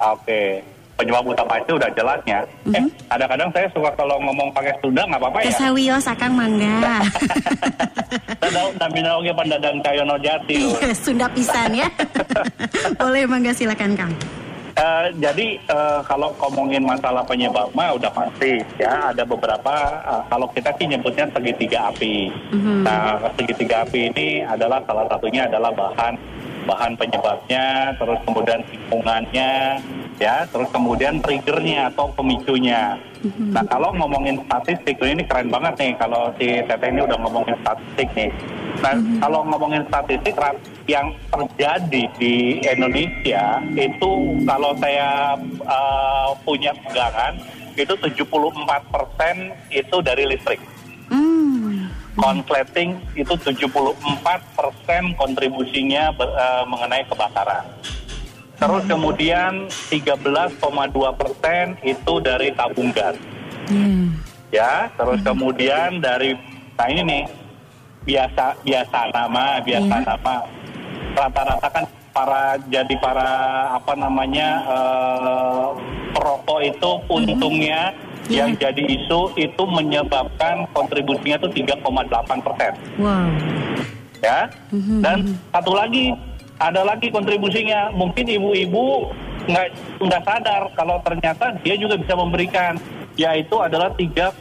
Oke. 0.00 0.62
Penyebab 0.92 1.24
utama 1.24 1.56
itu 1.58 1.72
udah 1.74 1.90
jelasnya. 1.96 2.44
Eh, 2.68 2.84
kadang-kadang 3.08 3.48
saya 3.50 3.66
suka 3.72 3.90
kalau 3.96 4.20
ngomong 4.22 4.52
pakai 4.52 4.76
Sunda 4.78 5.02
nggak 5.08 5.18
apa-apa 5.18 5.38
ya. 5.42 5.46
Kesawios 5.50 6.06
akang 6.06 6.34
mangga. 6.36 7.02
Dadang 8.38 8.68
nabina 8.76 9.10
oge 9.18 9.32
pandadang 9.32 9.76
cayono 9.80 10.14
jati. 10.20 10.56
Iya, 10.62 10.92
Sunda 10.94 11.26
pisan 11.32 11.74
ya. 11.74 11.88
Boleh 13.00 13.24
mangga 13.24 13.56
silakan 13.56 13.96
Kang. 13.96 14.12
Eh, 14.72 15.06
jadi 15.20 15.60
eh, 15.60 16.00
kalau 16.08 16.32
ngomongin 16.40 16.80
masalah 16.80 17.20
penyebab 17.28 17.68
mah 17.76 17.92
udah 17.92 18.08
pasti 18.08 18.56
ya 18.80 19.12
ada 19.12 19.20
beberapa 19.20 19.74
eh, 20.00 20.22
kalau 20.32 20.48
kita 20.48 20.72
sih 20.80 20.86
nyebutnya 20.88 21.28
segitiga 21.28 21.92
api. 21.92 22.32
Nah 22.80 23.20
segitiga 23.36 23.84
api 23.84 24.08
ini 24.08 24.40
adalah 24.40 24.80
salah 24.88 25.04
satunya 25.12 25.44
adalah 25.44 25.68
bahan 25.76 26.16
bahan 26.66 26.94
penyebabnya, 26.94 27.96
terus 27.98 28.18
kemudian 28.26 28.60
lingkungannya, 28.66 29.52
ya, 30.22 30.46
terus 30.50 30.68
kemudian 30.70 31.18
triggernya 31.22 31.90
atau 31.94 32.10
pemicunya. 32.14 32.98
Nah 33.22 33.62
kalau 33.70 33.94
ngomongin 33.94 34.34
statistik 34.50 34.98
ini 34.98 35.22
keren 35.22 35.46
banget 35.46 35.78
nih 35.78 35.92
kalau 35.94 36.34
si 36.42 36.58
Teteh 36.66 36.90
ini 36.90 37.06
udah 37.06 37.18
ngomongin 37.22 37.54
statistik 37.62 38.08
nih. 38.18 38.30
Nah 38.82 38.98
kalau 39.22 39.46
ngomongin 39.46 39.86
statistik 39.86 40.34
yang 40.90 41.14
terjadi 41.30 42.02
di 42.18 42.58
Indonesia 42.66 43.62
itu 43.78 44.10
kalau 44.42 44.74
saya 44.82 45.38
uh, 45.62 46.34
punya 46.42 46.74
pegangan 46.82 47.38
itu 47.78 47.94
74% 47.94 48.10
itu 49.70 49.96
dari 50.02 50.24
listrik. 50.26 50.60
Hmm. 52.12 52.20
Konsleting 52.44 53.00
itu 53.14 53.32
74% 53.32 53.96
kontribusinya 55.16 56.12
ber- 56.12 56.28
eh, 56.30 56.64
mengenai 56.68 57.08
kebakaran. 57.08 57.64
Terus 58.54 58.84
kemudian 58.86 59.66
13,2% 59.88 61.74
itu 61.82 62.12
dari 62.20 62.52
tabung 62.52 62.92
gas. 62.92 63.16
Ya. 63.66 63.88
Ya, 64.52 64.72
terus 64.94 65.24
kemudian 65.24 65.98
dari 65.98 66.36
nah 66.76 66.84
ini 66.84 67.00
nih 67.02 67.24
biasa 68.04 68.60
biasa 68.60 68.98
nama, 69.10 69.56
biasa 69.64 69.94
Iya. 69.96 70.04
nama. 70.04 70.34
Rata-rata 71.12 71.68
kan 71.70 71.84
para 72.12 72.60
jadi 72.68 72.94
para 73.00 73.30
apa 73.72 73.92
namanya 73.96 74.48
eh, 74.62 75.68
perokok 76.12 76.60
itu 76.60 76.90
untungnya 77.08 77.96
Iya. 78.30 78.46
yang 78.46 78.50
jadi 78.54 78.82
isu 78.86 79.34
itu 79.34 79.62
menyebabkan 79.66 80.62
kontribusinya 80.70 81.42
itu 81.42 81.48
3,8 81.66 82.38
persen 82.38 82.72
Wow. 82.98 83.26
ya. 84.22 84.46
Mhm. 84.70 84.98
Dan 85.02 85.18
satu 85.50 85.72
lagi 85.74 86.14
ada 86.58 86.86
lagi 86.86 87.10
kontribusinya. 87.10 87.90
Mungkin 87.90 88.30
ibu-ibu 88.30 89.10
nggak 89.42 89.66
nggak 89.98 90.22
sadar 90.22 90.62
kalau 90.78 91.02
ternyata 91.02 91.50
dia 91.66 91.74
juga 91.74 91.98
bisa 91.98 92.14
memberikan 92.14 92.78
yaitu 93.16 93.56
adalah 93.60 93.92
3,4 93.92 94.38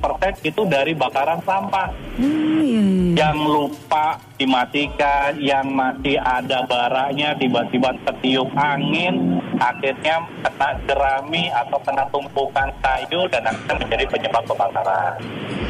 persen 0.00 0.32
itu 0.44 0.62
dari 0.64 0.92
bakaran 0.96 1.40
sampah. 1.44 1.92
Iya. 2.16 3.14
Yang 3.18 3.38
lupa 3.44 4.16
dimatikan, 4.38 5.34
yang 5.42 5.66
masih 5.74 6.16
ada 6.22 6.62
baranya 6.64 7.34
tiba-tiba 7.34 7.90
ketiup 8.06 8.48
angin, 8.54 9.42
akhirnya 9.58 10.22
kena 10.46 10.70
jerami 10.86 11.50
atau 11.50 11.78
kena 11.82 12.06
tumpukan 12.14 12.70
kayu 12.78 13.26
dan 13.28 13.42
akhirnya 13.50 13.74
menjadi 13.82 14.04
penyebab 14.06 14.42
kebakaran. 14.46 15.14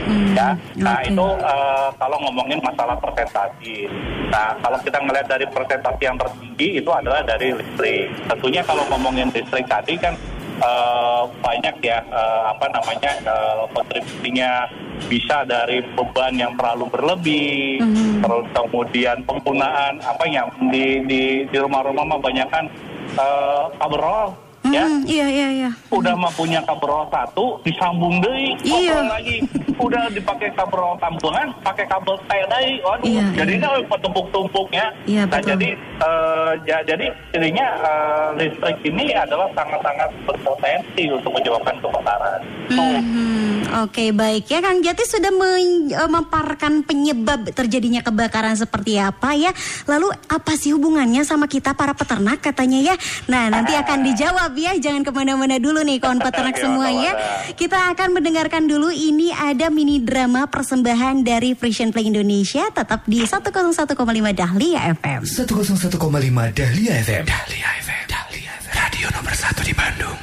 Hmm, 0.08 0.32
Ya, 0.32 0.56
nah 0.78 1.02
oke. 1.02 1.10
itu 1.10 1.26
eh, 1.42 1.88
kalau 1.98 2.16
ngomongin 2.24 2.60
masalah 2.64 2.96
persentase. 2.96 3.90
Nah, 4.30 4.56
kalau 4.62 4.78
kita 4.80 4.98
ngelihat 5.04 5.26
dari 5.28 5.44
persentase 5.50 6.00
yang 6.00 6.16
tertinggi 6.16 6.68
itu 6.80 6.90
adalah 6.92 7.20
dari 7.26 7.52
listrik. 7.52 8.08
Tentunya 8.28 8.62
kalau 8.64 8.84
ngomongin 8.88 9.28
listrik 9.34 9.66
tadi 9.68 9.98
kan 10.00 10.14
eh, 10.58 11.22
banyak 11.40 11.76
ya 11.80 11.98
eh, 12.02 12.42
apa 12.50 12.66
namanya 12.70 13.12
kontribusinya 13.72 14.66
bisa 15.06 15.46
dari 15.46 15.78
beban 15.94 16.34
yang 16.34 16.58
terlalu 16.58 16.90
berlebih, 16.90 17.78
Mhm. 17.78 18.18
terus 18.26 18.46
kemudian 18.50 19.22
penggunaan 19.22 20.02
apa 20.02 20.26
yang 20.26 20.50
di 20.74 21.06
di 21.06 21.22
di 21.46 21.56
rumah-rumah 21.56 22.02
mah 22.02 22.18
banyak 22.18 22.48
kan 22.50 22.66
kabel 23.78 24.02
ya 24.70 24.84
Hmm, 24.84 25.00
iya 25.04 25.26
iya 25.26 25.48
iya. 25.50 25.70
udah 25.88 26.14
mah 26.14 26.32
punya 26.32 26.60
kabel 26.62 26.90
satu 27.08 27.60
disambung 27.60 28.18
deh 28.18 28.54
Iya. 28.60 29.00
lagi 29.02 29.40
udah 29.76 30.10
dipakai 30.10 30.50
kabel 30.52 30.96
tampungan 30.98 31.46
pakai 31.60 31.84
kabel 31.84 32.16
T 32.20 32.30
deui 32.30 32.72
waduh 32.80 33.04
Iya, 33.04 33.24
jadinya 33.34 33.68
tumpuk-tumpuk 33.90 34.68
ya 34.70 34.86
Iya, 35.04 35.22
nah 35.24 35.38
betul. 35.38 35.48
jadi 35.52 35.68
eh, 35.98 36.52
ja- 36.64 36.84
jadi 36.84 37.06
jadinya 37.30 37.66
eh, 37.78 38.28
listrik 38.38 38.78
ini 38.84 39.12
adalah 39.12 39.48
sangat-sangat 39.52 40.10
berpotensi 40.24 41.04
untuk 41.08 41.30
menyebabkan 41.32 41.76
kebakaran 41.78 42.40
Tuh. 42.68 43.00
Hmm, 43.00 43.54
Oke 43.78 44.10
baik 44.10 44.44
ya 44.46 44.58
Kang 44.58 44.80
Jati 44.80 45.04
sudah 45.04 45.30
eh, 45.30 45.62
memaparkan 46.08 46.82
penyebab 46.82 47.46
terjadinya 47.50 48.00
kebakaran 48.00 48.54
seperti 48.54 48.96
apa 48.96 49.32
ya. 49.32 49.52
Lalu 49.84 50.08
apa 50.26 50.52
sih 50.52 50.72
hubungannya 50.72 51.22
sama 51.22 51.46
kita 51.46 51.72
para 51.72 51.92
peternak 51.92 52.40
katanya 52.40 52.80
ya? 52.82 52.94
Nah 53.26 53.48
nanti 53.48 53.72
akan 53.72 54.02
dijawab 54.02 54.52
ya. 54.58 54.74
Jangan 54.74 55.06
ke 55.06 55.14
mana-mana 55.14 55.62
dulu 55.62 55.80
nih 55.86 56.02
kawan 56.02 56.18
peternak 56.18 56.56
Iya, 56.58 56.62
semuanya. 56.66 57.12
Kita 57.54 57.94
akan 57.94 58.18
mendengarkan 58.18 58.66
dulu 58.66 58.90
ini 58.90 59.30
ada 59.30 59.70
mini 59.70 60.02
drama 60.02 60.50
persembahan 60.50 61.22
dari 61.22 61.54
Frisian 61.54 61.94
Play 61.94 62.10
Indonesia 62.10 62.66
tetap 62.74 63.06
di 63.06 63.22
101,5 63.22 63.94
Dahlia 64.34 64.80
FM. 64.98 65.20
101,5 65.22 66.58
Dahlia 66.58 66.92
FM. 67.06 67.24
Dahlia 67.30 67.68
FM. 67.86 68.04
Dahlia 68.10 68.50
FM. 68.58 68.74
Radio 68.74 69.06
nomor 69.14 69.34
1 69.38 69.62
di 69.62 69.74
Bandung. 69.78 70.18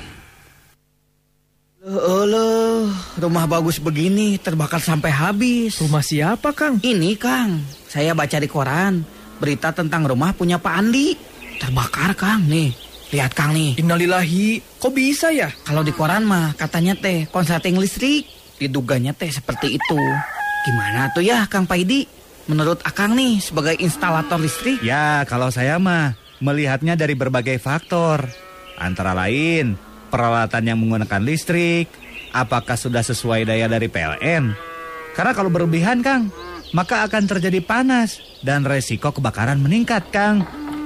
Loh, 1.86 2.90
rumah 3.22 3.46
bagus 3.46 3.78
begini 3.78 4.42
terbakar 4.42 4.82
sampai 4.82 5.14
habis. 5.14 5.78
Rumah 5.78 6.02
siapa, 6.02 6.50
Kang? 6.50 6.82
Ini 6.82 7.14
Kang, 7.14 7.62
saya 7.86 8.18
baca 8.18 8.42
di 8.42 8.50
koran 8.50 9.06
berita 9.38 9.70
tentang 9.70 10.10
rumah 10.10 10.34
punya 10.34 10.58
Pak 10.58 10.74
Andi. 10.74 11.14
Terbakar 11.62 12.18
Kang 12.18 12.50
nih. 12.50 12.85
Lihat 13.14 13.32
Kang 13.38 13.54
nih. 13.54 13.78
Innalillahi. 13.78 14.80
Kok 14.82 14.94
bisa 14.94 15.30
ya? 15.30 15.52
Kalau 15.66 15.86
di 15.86 15.94
koran 15.94 16.26
mah 16.26 16.58
katanya 16.58 16.98
teh 16.98 17.30
konsleting 17.30 17.78
listrik. 17.78 18.26
Diduganya 18.58 19.14
teh 19.14 19.30
seperti 19.30 19.78
itu. 19.78 20.00
Gimana 20.66 21.14
tuh 21.14 21.22
ya 21.22 21.46
Kang 21.46 21.70
Paidi? 21.70 22.10
Menurut 22.46 22.82
Akang 22.86 23.18
nih 23.18 23.42
sebagai 23.42 23.74
instalator 23.82 24.38
listrik. 24.38 24.78
Ya, 24.86 25.26
kalau 25.26 25.50
saya 25.50 25.82
mah 25.82 26.14
melihatnya 26.42 26.94
dari 26.94 27.18
berbagai 27.18 27.58
faktor. 27.58 28.26
Antara 28.78 29.18
lain, 29.18 29.80
peralatan 30.14 30.68
yang 30.68 30.78
menggunakan 30.78 31.24
listrik, 31.26 31.90
apakah 32.36 32.78
sudah 32.78 33.02
sesuai 33.02 33.48
daya 33.50 33.66
dari 33.66 33.88
PLN? 33.90 34.54
Karena 35.16 35.32
kalau 35.32 35.48
berlebihan, 35.48 36.04
Kang, 36.04 36.30
maka 36.76 37.08
akan 37.08 37.24
terjadi 37.26 37.64
panas 37.64 38.20
dan 38.44 38.68
resiko 38.68 39.16
kebakaran 39.16 39.64
meningkat, 39.64 40.12
Kang. 40.12 40.44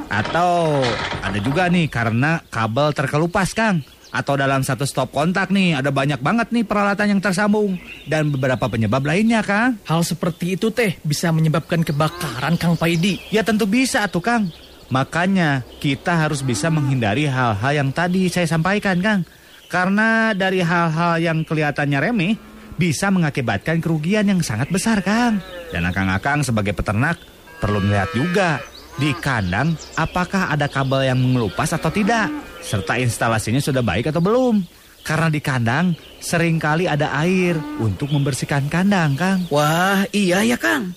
Atau 0.10 0.82
ada 1.22 1.38
juga 1.38 1.70
nih 1.70 1.86
karena 1.86 2.42
kabel 2.50 2.92
terkelupas, 2.98 3.54
Kang. 3.54 3.86
Atau 4.10 4.42
dalam 4.42 4.66
satu 4.66 4.90
stop 4.90 5.14
kontak 5.14 5.54
nih, 5.54 5.78
ada 5.78 5.94
banyak 5.94 6.18
banget 6.18 6.50
nih 6.50 6.66
peralatan 6.66 7.14
yang 7.14 7.22
tersambung. 7.22 7.78
Dan 8.10 8.34
beberapa 8.34 8.66
penyebab 8.66 9.06
lainnya, 9.06 9.46
Kang. 9.46 9.78
Hal 9.86 10.02
seperti 10.02 10.58
itu 10.58 10.74
teh 10.74 10.98
bisa 11.06 11.30
menyebabkan 11.30 11.86
kebakaran, 11.86 12.58
Kang 12.58 12.74
Paidi. 12.74 13.22
Ya 13.30 13.46
tentu 13.46 13.70
bisa 13.70 14.10
tuh 14.10 14.26
Kang. 14.26 14.50
Makanya 14.90 15.62
kita 15.78 16.18
harus 16.18 16.42
bisa 16.42 16.74
menghindari 16.74 17.30
hal-hal 17.30 17.86
yang 17.86 17.94
tadi 17.94 18.26
saya 18.34 18.50
sampaikan 18.50 18.98
Kang. 18.98 19.22
Karena 19.70 20.34
dari 20.34 20.66
hal-hal 20.66 21.22
yang 21.22 21.46
kelihatannya 21.46 22.00
remeh 22.02 22.34
bisa 22.82 23.14
mengakibatkan 23.14 23.78
kerugian 23.78 24.26
yang 24.26 24.42
sangat 24.42 24.74
besar 24.74 25.06
Kang. 25.06 25.38
Dan 25.70 25.86
akang-akang 25.86 26.42
sebagai 26.42 26.74
peternak 26.74 27.22
perlu 27.62 27.78
melihat 27.78 28.10
juga 28.18 28.58
di 29.00 29.16
kandang 29.16 29.80
apakah 29.96 30.52
ada 30.52 30.68
kabel 30.68 31.08
yang 31.08 31.18
mengelupas 31.18 31.72
atau 31.72 31.88
tidak. 31.88 32.28
Serta 32.60 33.00
instalasinya 33.00 33.64
sudah 33.64 33.80
baik 33.80 34.12
atau 34.12 34.20
belum. 34.20 34.60
Karena 35.08 35.32
di 35.32 35.40
kandang 35.40 35.96
sering 36.20 36.60
kali 36.60 36.84
ada 36.86 37.16
air 37.24 37.56
untuk 37.80 38.12
membersihkan 38.12 38.68
kandang 38.68 39.16
Kang. 39.16 39.48
Wah, 39.48 40.04
iya 40.12 40.44
ya 40.44 40.60
Kang. 40.60 40.92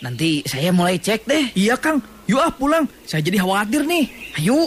Nanti 0.00 0.42
saya 0.48 0.72
mulai 0.74 0.98
cek 0.98 1.28
deh. 1.28 1.44
Iya, 1.54 1.78
Kang. 1.78 2.02
Yuk 2.26 2.42
ah 2.42 2.50
pulang. 2.50 2.88
Saya 3.06 3.22
jadi 3.22 3.38
khawatir 3.38 3.86
nih. 3.86 4.10
Ayo. 4.40 4.66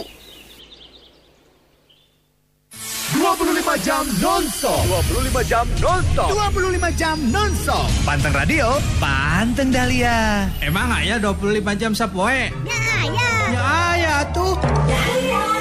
25 3.14 3.86
jam 3.86 4.02
non-stop. 4.18 4.82
25 5.14 5.46
jam 5.46 5.66
non-stop. 5.78 6.28
25 6.30 6.98
jam 6.98 7.16
non-stop. 7.30 7.86
Panteng 8.02 8.34
Radio, 8.34 8.82
Panteng 8.98 9.70
Dahlia. 9.70 10.50
Emang 10.58 10.90
aya 10.90 11.22
25 11.22 11.78
jam 11.78 11.92
sapoe? 11.94 12.50
Ya 12.66 12.78
aya. 13.06 14.26
tuh. 14.32 15.55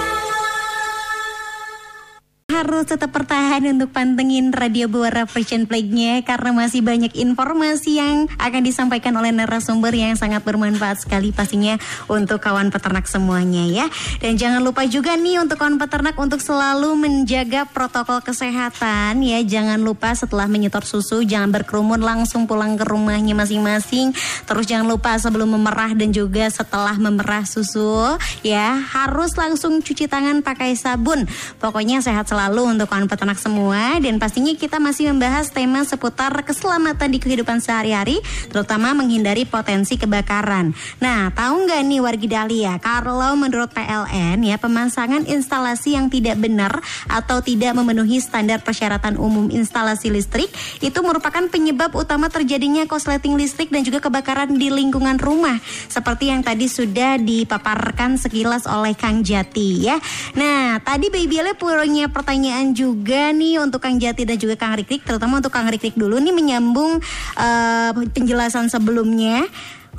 Harus 2.56 2.88
tetap 2.88 3.12
bertahan 3.12 3.68
untuk 3.68 3.92
pantengin 3.92 4.56
Radio 4.56 4.88
Buara 4.88 5.28
Frisian 5.28 5.68
Play-nya 5.68 6.24
karena 6.24 6.56
masih 6.56 6.80
banyak 6.80 7.12
informasi 7.12 8.00
yang 8.00 8.32
akan 8.40 8.64
disampaikan 8.64 9.12
oleh 9.20 9.36
narasumber 9.36 9.92
yang 9.92 10.16
sangat 10.16 10.40
bermanfaat 10.48 11.04
sekali 11.04 11.36
pastinya 11.36 11.76
untuk 12.08 12.40
kawan 12.40 12.72
peternak 12.72 13.12
semuanya 13.12 13.68
ya. 13.68 13.92
Dan 14.24 14.40
jangan 14.40 14.64
lupa 14.64 14.88
juga 14.88 15.20
nih 15.20 15.44
untuk 15.44 15.60
kawan 15.60 15.76
peternak 15.76 16.16
untuk 16.16 16.40
selalu 16.40 16.96
menjaga 16.96 17.68
protokol 17.68 18.24
kesehatan 18.24 19.20
ya. 19.20 19.44
Jangan 19.44 19.84
lupa 19.84 20.16
setelah 20.16 20.48
menyetor 20.48 20.88
susu 20.88 21.28
jangan 21.28 21.52
berkerumun 21.52 22.00
langsung 22.00 22.48
pulang 22.48 22.80
ke 22.80 22.88
rumahnya 22.88 23.36
masing-masing. 23.36 24.16
Terus 24.48 24.64
jangan 24.64 24.88
lupa 24.96 25.20
sebelum 25.20 25.60
memerah 25.60 25.92
dan 25.92 26.16
juga 26.16 26.48
setelah 26.48 26.96
memerah 26.96 27.44
susu 27.44 28.16
ya 28.48 28.80
harus 28.96 29.36
langsung 29.36 29.84
cuci 29.84 30.08
tangan 30.08 30.40
pakai 30.40 30.72
sabun. 30.80 31.28
Pokoknya 31.60 32.00
sehat 32.00 32.32
selalu 32.32 32.45
untuk 32.54 32.86
kawan 32.86 33.10
peternak 33.10 33.42
semua 33.42 33.98
dan 33.98 34.22
pastinya 34.22 34.54
kita 34.54 34.78
masih 34.78 35.10
membahas 35.10 35.50
tema 35.50 35.82
seputar 35.82 36.30
keselamatan 36.46 37.10
di 37.10 37.18
kehidupan 37.18 37.58
sehari-hari 37.58 38.22
terutama 38.54 38.94
menghindari 38.94 39.50
potensi 39.50 39.98
kebakaran. 39.98 40.78
Nah, 41.02 41.34
tahu 41.34 41.66
nggak 41.66 41.82
nih 41.82 42.02
wargi 42.06 42.28
Dahlia 42.30 42.78
kalau 42.78 43.34
menurut 43.34 43.74
PLN 43.74 44.46
ya 44.46 44.62
pemasangan 44.62 45.26
instalasi 45.26 45.98
yang 45.98 46.14
tidak 46.14 46.38
benar 46.38 46.78
atau 47.10 47.42
tidak 47.42 47.74
memenuhi 47.74 48.22
standar 48.22 48.62
persyaratan 48.62 49.18
umum 49.18 49.50
instalasi 49.50 50.14
listrik 50.14 50.54
itu 50.86 51.00
merupakan 51.02 51.50
penyebab 51.50 51.98
utama 51.98 52.30
terjadinya 52.30 52.86
korsleting 52.86 53.34
listrik 53.34 53.74
dan 53.74 53.82
juga 53.82 54.06
kebakaran 54.06 54.54
di 54.54 54.70
lingkungan 54.70 55.18
rumah 55.18 55.58
seperti 55.90 56.30
yang 56.30 56.46
tadi 56.46 56.70
sudah 56.70 57.18
dipaparkan 57.18 58.22
sekilas 58.22 58.70
oleh 58.70 58.94
Kang 58.94 59.26
Jati 59.26 59.90
ya. 59.90 59.98
Nah, 60.38 60.78
tadi 60.86 61.10
Baby 61.10 61.42
Ale 61.42 61.58
punya 61.58 62.06
pertanyaan 62.06 62.35
juga 62.76 63.32
nih 63.32 63.62
untuk 63.64 63.80
Kang 63.80 63.96
Jati 63.96 64.28
dan 64.28 64.36
juga 64.36 64.60
Kang 64.60 64.76
Rikrik 64.76 65.08
terutama 65.08 65.40
untuk 65.40 65.54
Kang 65.54 65.72
Rikrik 65.72 65.96
dulu 65.96 66.20
nih 66.20 66.36
menyambung 66.36 67.00
eh, 67.40 67.92
penjelasan 68.12 68.68
sebelumnya. 68.68 69.48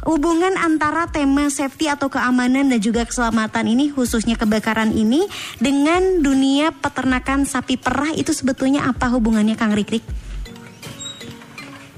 Hubungan 0.06 0.54
antara 0.54 1.10
tema 1.10 1.50
safety 1.50 1.90
atau 1.90 2.06
keamanan 2.06 2.70
dan 2.70 2.78
juga 2.78 3.02
keselamatan 3.02 3.66
ini 3.66 3.90
khususnya 3.90 4.38
kebakaran 4.38 4.94
ini 4.94 5.26
dengan 5.58 6.22
dunia 6.22 6.70
peternakan 6.70 7.42
sapi 7.42 7.74
perah 7.74 8.14
itu 8.14 8.30
sebetulnya 8.30 8.86
apa 8.86 9.10
hubungannya 9.10 9.58
Kang 9.58 9.74
Rikrik? 9.74 10.06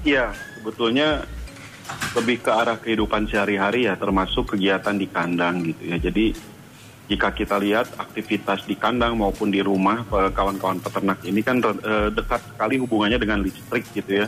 Iya, 0.08 0.32
sebetulnya 0.56 1.26
lebih 2.16 2.40
ke 2.40 2.48
arah 2.48 2.80
kehidupan 2.80 3.28
sehari-hari 3.28 3.84
ya, 3.90 3.98
termasuk 4.00 4.56
kegiatan 4.56 4.96
di 4.96 5.06
kandang 5.10 5.60
gitu 5.68 5.82
ya. 5.92 5.96
Jadi 6.00 6.32
jika 7.08 7.32
kita 7.32 7.56
lihat 7.56 7.88
aktivitas 7.96 8.68
di 8.68 8.76
kandang 8.76 9.16
maupun 9.16 9.48
di 9.48 9.64
rumah 9.64 10.04
eh, 10.04 10.30
kawan-kawan 10.30 10.76
peternak 10.76 11.24
ini 11.24 11.40
kan 11.40 11.56
eh, 11.64 12.12
dekat 12.12 12.44
sekali 12.52 12.76
hubungannya 12.76 13.16
dengan 13.16 13.40
listrik 13.40 13.88
gitu 13.96 14.24
ya. 14.24 14.26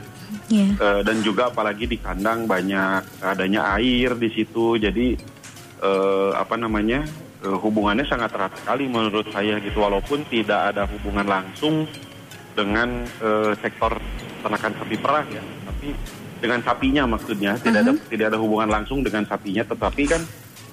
Ya. 0.49 0.67
Eh, 0.75 1.01
dan 1.05 1.21
juga 1.21 1.53
apalagi 1.53 1.85
di 1.85 2.01
kandang 2.01 2.49
banyak 2.49 3.21
adanya 3.21 3.77
air 3.77 4.17
di 4.17 4.33
situ, 4.33 4.81
jadi 4.81 5.15
eh, 5.85 6.31
apa 6.35 6.57
namanya 6.57 7.05
hubungannya 7.41 8.05
sangat 8.05 8.37
erat 8.37 8.53
sekali 8.57 8.85
menurut 8.89 9.29
saya 9.33 9.61
gitu. 9.61 9.81
Walaupun 9.81 10.25
tidak 10.29 10.77
ada 10.77 10.85
hubungan 10.85 11.25
langsung 11.25 11.89
dengan 12.53 13.09
sektor 13.65 13.97
peternakan 14.41 14.73
sapi 14.77 14.97
perah 15.01 15.25
ya, 15.25 15.41
tapi 15.65 15.97
dengan 16.37 16.61
sapinya 16.61 17.09
maksudnya 17.09 17.57
tidak 17.57 17.81
ada 17.81 17.93
tidak 18.13 18.27
ada 18.29 18.39
hubungan 18.41 18.69
langsung 18.69 19.01
dengan 19.01 19.25
sapinya, 19.25 19.65
tetapi 19.65 20.03
kan 20.05 20.21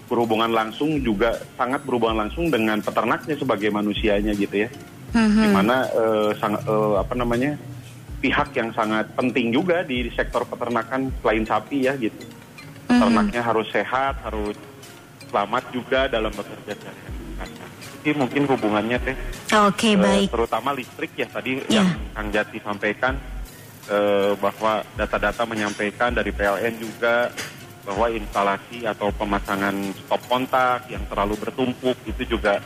berhubungan 0.08 0.50
langsung 0.50 1.04
juga 1.04 1.36
sangat 1.54 1.84
berhubungan 1.84 2.26
langsung 2.26 2.48
dengan 2.48 2.80
peternaknya 2.80 3.36
sebagai 3.36 3.70
manusianya 3.70 4.32
gitu 4.34 4.66
ya, 4.66 4.70
di 5.14 5.48
mana 5.52 5.84
eh, 5.86 6.32
sang- 6.40 6.64
eh, 6.64 6.94
apa 6.96 7.14
namanya 7.14 7.60
pihak 8.18 8.50
yang 8.56 8.72
sangat 8.74 9.06
penting 9.14 9.52
juga 9.52 9.84
di 9.84 10.08
sektor 10.10 10.48
peternakan 10.48 11.12
selain 11.22 11.44
sapi 11.44 11.86
ya 11.86 11.94
gitu. 11.96 12.18
Ternaknya 12.88 13.44
harus 13.44 13.68
sehat, 13.68 14.16
harus 14.24 14.56
selamat 15.28 15.64
juga 15.76 16.08
dalam 16.08 16.32
bekerja. 16.32 16.74
Jadi 18.00 18.16
mungkin 18.16 18.48
hubungannya 18.48 18.98
teh 19.04 19.16
Oke, 19.68 19.92
eh, 19.92 20.00
baik. 20.00 20.32
terutama 20.32 20.72
listrik 20.72 21.12
ya 21.20 21.28
tadi 21.28 21.60
Ya. 21.68 21.84
yang 21.84 21.88
Kang 22.16 22.32
Jati 22.32 22.58
sampaikan 22.64 23.20
eh, 23.88 24.32
bahwa 24.40 24.84
data-data 24.96 25.44
menyampaikan 25.44 26.16
dari 26.16 26.32
PLN 26.32 26.76
juga 26.80 27.28
bahwa 27.88 28.12
instalasi 28.12 28.84
atau 28.84 29.16
pemasangan 29.16 29.72
stop 29.96 30.20
kontak 30.28 30.92
yang 30.92 31.08
terlalu 31.08 31.40
bertumpuk 31.40 31.96
itu 32.04 32.36
juga 32.36 32.60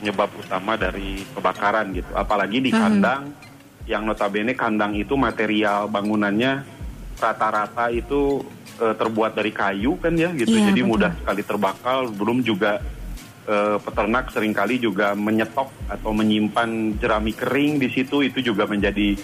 penyebab 0.00 0.32
utama 0.32 0.80
dari 0.80 1.20
kebakaran 1.36 1.92
gitu. 1.92 2.08
Apalagi 2.16 2.64
di 2.64 2.72
kandang 2.72 3.36
yang 3.84 4.08
notabene 4.08 4.56
kandang 4.56 4.96
itu 4.96 5.12
material 5.12 5.92
bangunannya 5.92 6.64
rata-rata 7.20 7.92
itu 7.92 8.40
eh, 8.80 8.96
terbuat 8.96 9.36
dari 9.36 9.52
kayu 9.52 10.00
kan 10.00 10.16
ya 10.16 10.32
gitu. 10.32 10.56
Iya, 10.56 10.72
Jadi 10.72 10.80
betul. 10.80 10.90
mudah 10.96 11.12
sekali 11.20 11.42
terbakar. 11.44 12.02
Belum 12.08 12.40
juga 12.40 12.80
eh, 13.44 13.76
peternak 13.76 14.32
sering 14.32 14.56
kali 14.56 14.80
juga 14.80 15.12
menyetok 15.12 15.68
atau 15.92 16.16
menyimpan 16.16 16.96
jerami 16.96 17.36
kering 17.36 17.76
di 17.76 17.92
situ 17.92 18.24
itu 18.24 18.40
juga 18.40 18.64
menjadi 18.64 19.20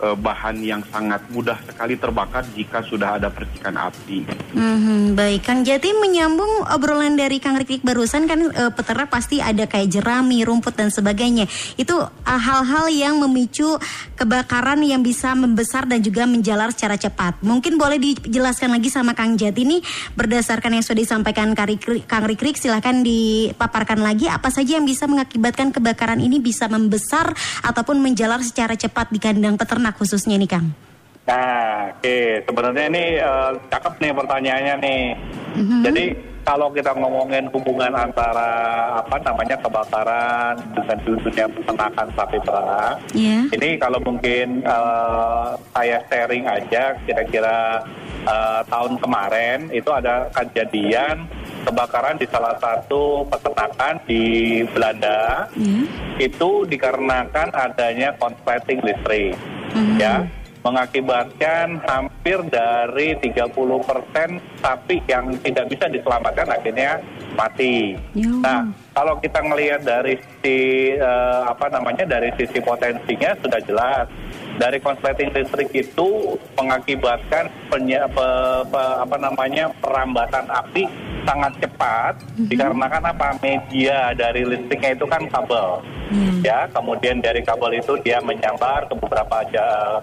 eh, 0.00 0.16
bahan 0.16 0.56
yang 0.62 0.82
sangat 0.88 1.22
mudah 1.30 1.58
sekali 1.66 1.98
terbakar 1.98 2.46
jika 2.54 2.82
sudah 2.86 3.18
ada 3.18 3.28
percikan 3.28 3.74
api. 3.74 4.24
Mhm, 4.54 5.18
baik, 5.18 5.44
Kang 5.44 5.62
Jati 5.66 5.90
menyambung 5.98 6.66
obrolan 6.70 7.18
dari 7.18 7.42
Kang 7.42 7.58
Rikrik 7.58 7.82
barusan 7.82 8.30
kan 8.30 8.40
eh, 8.48 8.72
peternak 8.72 9.10
pasti 9.10 9.42
ada 9.42 9.66
kayak 9.66 9.90
jerami, 9.90 10.46
rumput 10.46 10.74
dan 10.78 10.88
sebagainya. 10.94 11.50
Itu 11.74 11.98
eh, 12.02 12.40
hal-hal 12.40 12.86
yang 12.92 13.18
memicu 13.18 13.78
kebakaran 14.14 14.82
yang 14.86 15.02
bisa 15.02 15.34
membesar 15.34 15.86
dan 15.86 16.02
juga 16.02 16.24
menjalar 16.24 16.70
secara 16.74 16.94
cepat. 16.94 17.42
Mungkin 17.42 17.78
boleh 17.78 17.98
dijelaskan 17.98 18.74
lagi 18.74 18.90
sama 18.90 19.14
Kang 19.14 19.34
Jati 19.34 19.62
nih 19.66 19.80
berdasarkan 20.14 20.78
yang 20.78 20.84
sudah 20.84 21.00
disampaikan 21.02 21.54
Kang 21.54 22.24
Rikrik 22.26 22.56
silahkan 22.58 23.02
dipaparkan 23.02 24.02
lagi 24.02 24.26
apa 24.30 24.50
saja 24.50 24.78
yang 24.78 24.86
bisa 24.86 25.06
mengakibatkan 25.10 25.70
kebakaran 25.74 26.18
ini 26.18 26.38
bisa 26.38 26.66
membesar 26.66 27.32
ataupun 27.64 27.98
menjalar 28.02 28.42
secara 28.42 28.74
cepat 28.74 29.10
di 29.14 29.18
kandang 29.22 29.58
peternak 29.58 29.87
khususnya 29.92 30.36
nih 30.36 30.50
Kang. 30.50 30.68
Nah, 31.28 31.92
oke. 31.92 32.18
Sebenarnya 32.48 32.84
ini 32.88 33.04
eh, 33.20 33.50
cakep 33.68 33.94
nih 34.00 34.12
pertanyaannya 34.16 34.74
nih. 34.80 35.02
Jadi 35.84 36.04
kalau 36.40 36.72
kita 36.72 36.96
ngomongin 36.96 37.44
hubungan 37.52 37.92
antara 37.92 38.48
apa 39.04 39.20
namanya 39.20 39.52
kebakaran 39.60 40.56
dengan 40.72 40.96
dunia 41.04 41.44
peternakan 41.52 42.08
sapi 42.16 42.38
perah, 42.40 42.96
Ya. 43.12 43.44
ini 43.52 43.76
kalau 43.76 44.00
mungkin 44.00 44.64
eh, 44.64 45.48
saya 45.76 46.00
sharing 46.08 46.48
aja 46.48 46.96
kira-kira 47.04 47.84
eh, 48.24 48.60
tahun 48.64 48.96
kemarin 48.96 49.68
itu 49.68 49.90
ada 49.92 50.32
kejadian 50.32 51.28
kebakaran 51.60 52.14
di 52.14 52.26
salah 52.26 52.54
satu 52.56 53.22
peternakan 53.26 53.94
di 54.04 54.22
Belanda 54.68 55.46
Ya. 55.54 55.82
itu 56.20 56.50
dikarenakan 56.64 57.48
adanya 57.50 58.14
konsleting 58.14 58.80
listrik 58.80 59.34
ya 59.96 60.24
mengakibatkan 60.60 61.80
hampir 61.82 62.38
dari 62.44 63.14
30% 63.16 63.46
sapi 64.58 64.96
yang 65.06 65.30
tidak 65.38 65.66
bisa 65.66 65.86
diselamatkan 65.86 66.48
akhirnya 66.48 66.98
mati. 67.32 67.94
Ya. 68.12 68.28
Nah, 68.36 68.60
kalau 68.92 69.16
kita 69.16 69.38
ngelihat 69.38 69.80
dari 69.82 70.16
sisi 70.16 70.58
eh, 70.92 71.40
apa 71.44 71.68
namanya 71.68 72.04
dari 72.04 72.34
sisi 72.34 72.58
potensinya 72.58 73.34
sudah 73.38 73.60
jelas. 73.60 74.06
Dari 74.58 74.78
konsleting 74.78 75.30
listrik 75.30 75.70
itu 75.70 76.08
mengakibatkan 76.52 77.46
penye- 77.70 78.10
pe- 78.10 78.64
pe- 78.66 78.96
apa 78.98 79.16
namanya 79.16 79.70
perambatan 79.78 80.50
api 80.50 80.82
sangat 81.28 81.52
cepat 81.60 82.14
dikarenakan 82.48 83.04
apa? 83.12 83.36
Media 83.44 84.16
dari 84.16 84.48
listriknya 84.48 84.96
itu 84.96 85.04
kan 85.04 85.22
kabel. 85.28 85.84
Ya 86.40 86.64
kemudian 86.72 87.20
dari 87.20 87.44
kabel 87.44 87.76
itu 87.76 88.00
dia 88.00 88.16
menyambar 88.24 88.88
ke 88.88 88.96
beberapa 88.96 89.44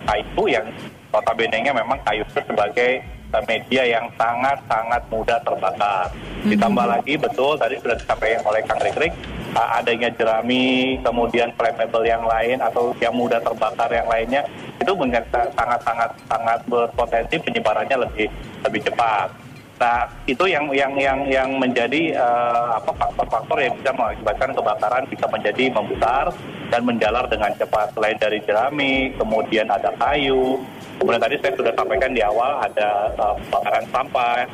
kayu 0.06 0.44
yang 0.46 0.70
notabene-nya 1.10 1.74
memang 1.74 1.98
kayu 2.06 2.22
itu 2.22 2.42
sebagai 2.46 3.02
eh, 3.34 3.44
media 3.50 3.84
yang 3.98 4.06
sangat 4.14 4.62
sangat 4.70 5.02
mudah 5.10 5.42
terbakar. 5.42 6.14
Ditambah 6.46 6.86
lagi 6.86 7.18
betul 7.18 7.58
tadi 7.58 7.82
sudah 7.82 7.98
disampaikan 7.98 8.46
oleh 8.46 8.62
Kang 8.70 8.78
Rikrik 8.78 9.14
eh, 9.58 9.70
adanya 9.82 10.14
jerami 10.14 11.02
kemudian 11.02 11.50
flammable 11.58 12.06
yang 12.06 12.22
lain 12.22 12.62
atau 12.62 12.94
yang 13.02 13.18
mudah 13.18 13.42
terbakar 13.42 13.90
yang 13.90 14.06
lainnya 14.06 14.46
itu 14.78 14.94
menjadi 14.94 15.50
sangat 15.58 15.82
sangat 15.82 16.12
sangat 16.30 16.60
berpotensi 16.70 17.42
penyebarannya 17.42 17.98
lebih 18.06 18.30
lebih 18.62 18.82
cepat 18.86 19.45
Nah, 19.76 20.08
itu 20.24 20.48
yang 20.48 20.72
yang 20.72 20.96
yang 20.96 21.20
yang 21.28 21.50
menjadi 21.60 22.16
eh, 22.16 22.68
apa 22.80 22.96
faktor-faktor 22.96 23.60
yang 23.60 23.76
bisa 23.76 23.92
mengakibatkan 23.92 24.50
kebakaran 24.56 25.04
bisa 25.12 25.26
menjadi 25.28 25.64
membesar 25.68 26.26
dan 26.72 26.82
menjalar 26.88 27.28
dengan 27.28 27.52
cepat. 27.60 27.92
Selain 27.92 28.16
dari 28.16 28.40
jerami, 28.48 29.12
kemudian 29.20 29.68
ada 29.68 29.92
kayu, 30.00 30.64
kemudian 30.96 31.20
tadi 31.20 31.36
saya 31.44 31.54
sudah 31.60 31.74
sampaikan 31.76 32.16
di 32.16 32.24
awal 32.24 32.64
ada 32.64 33.12
kebakaran 33.20 33.86
sampah. 33.92 34.48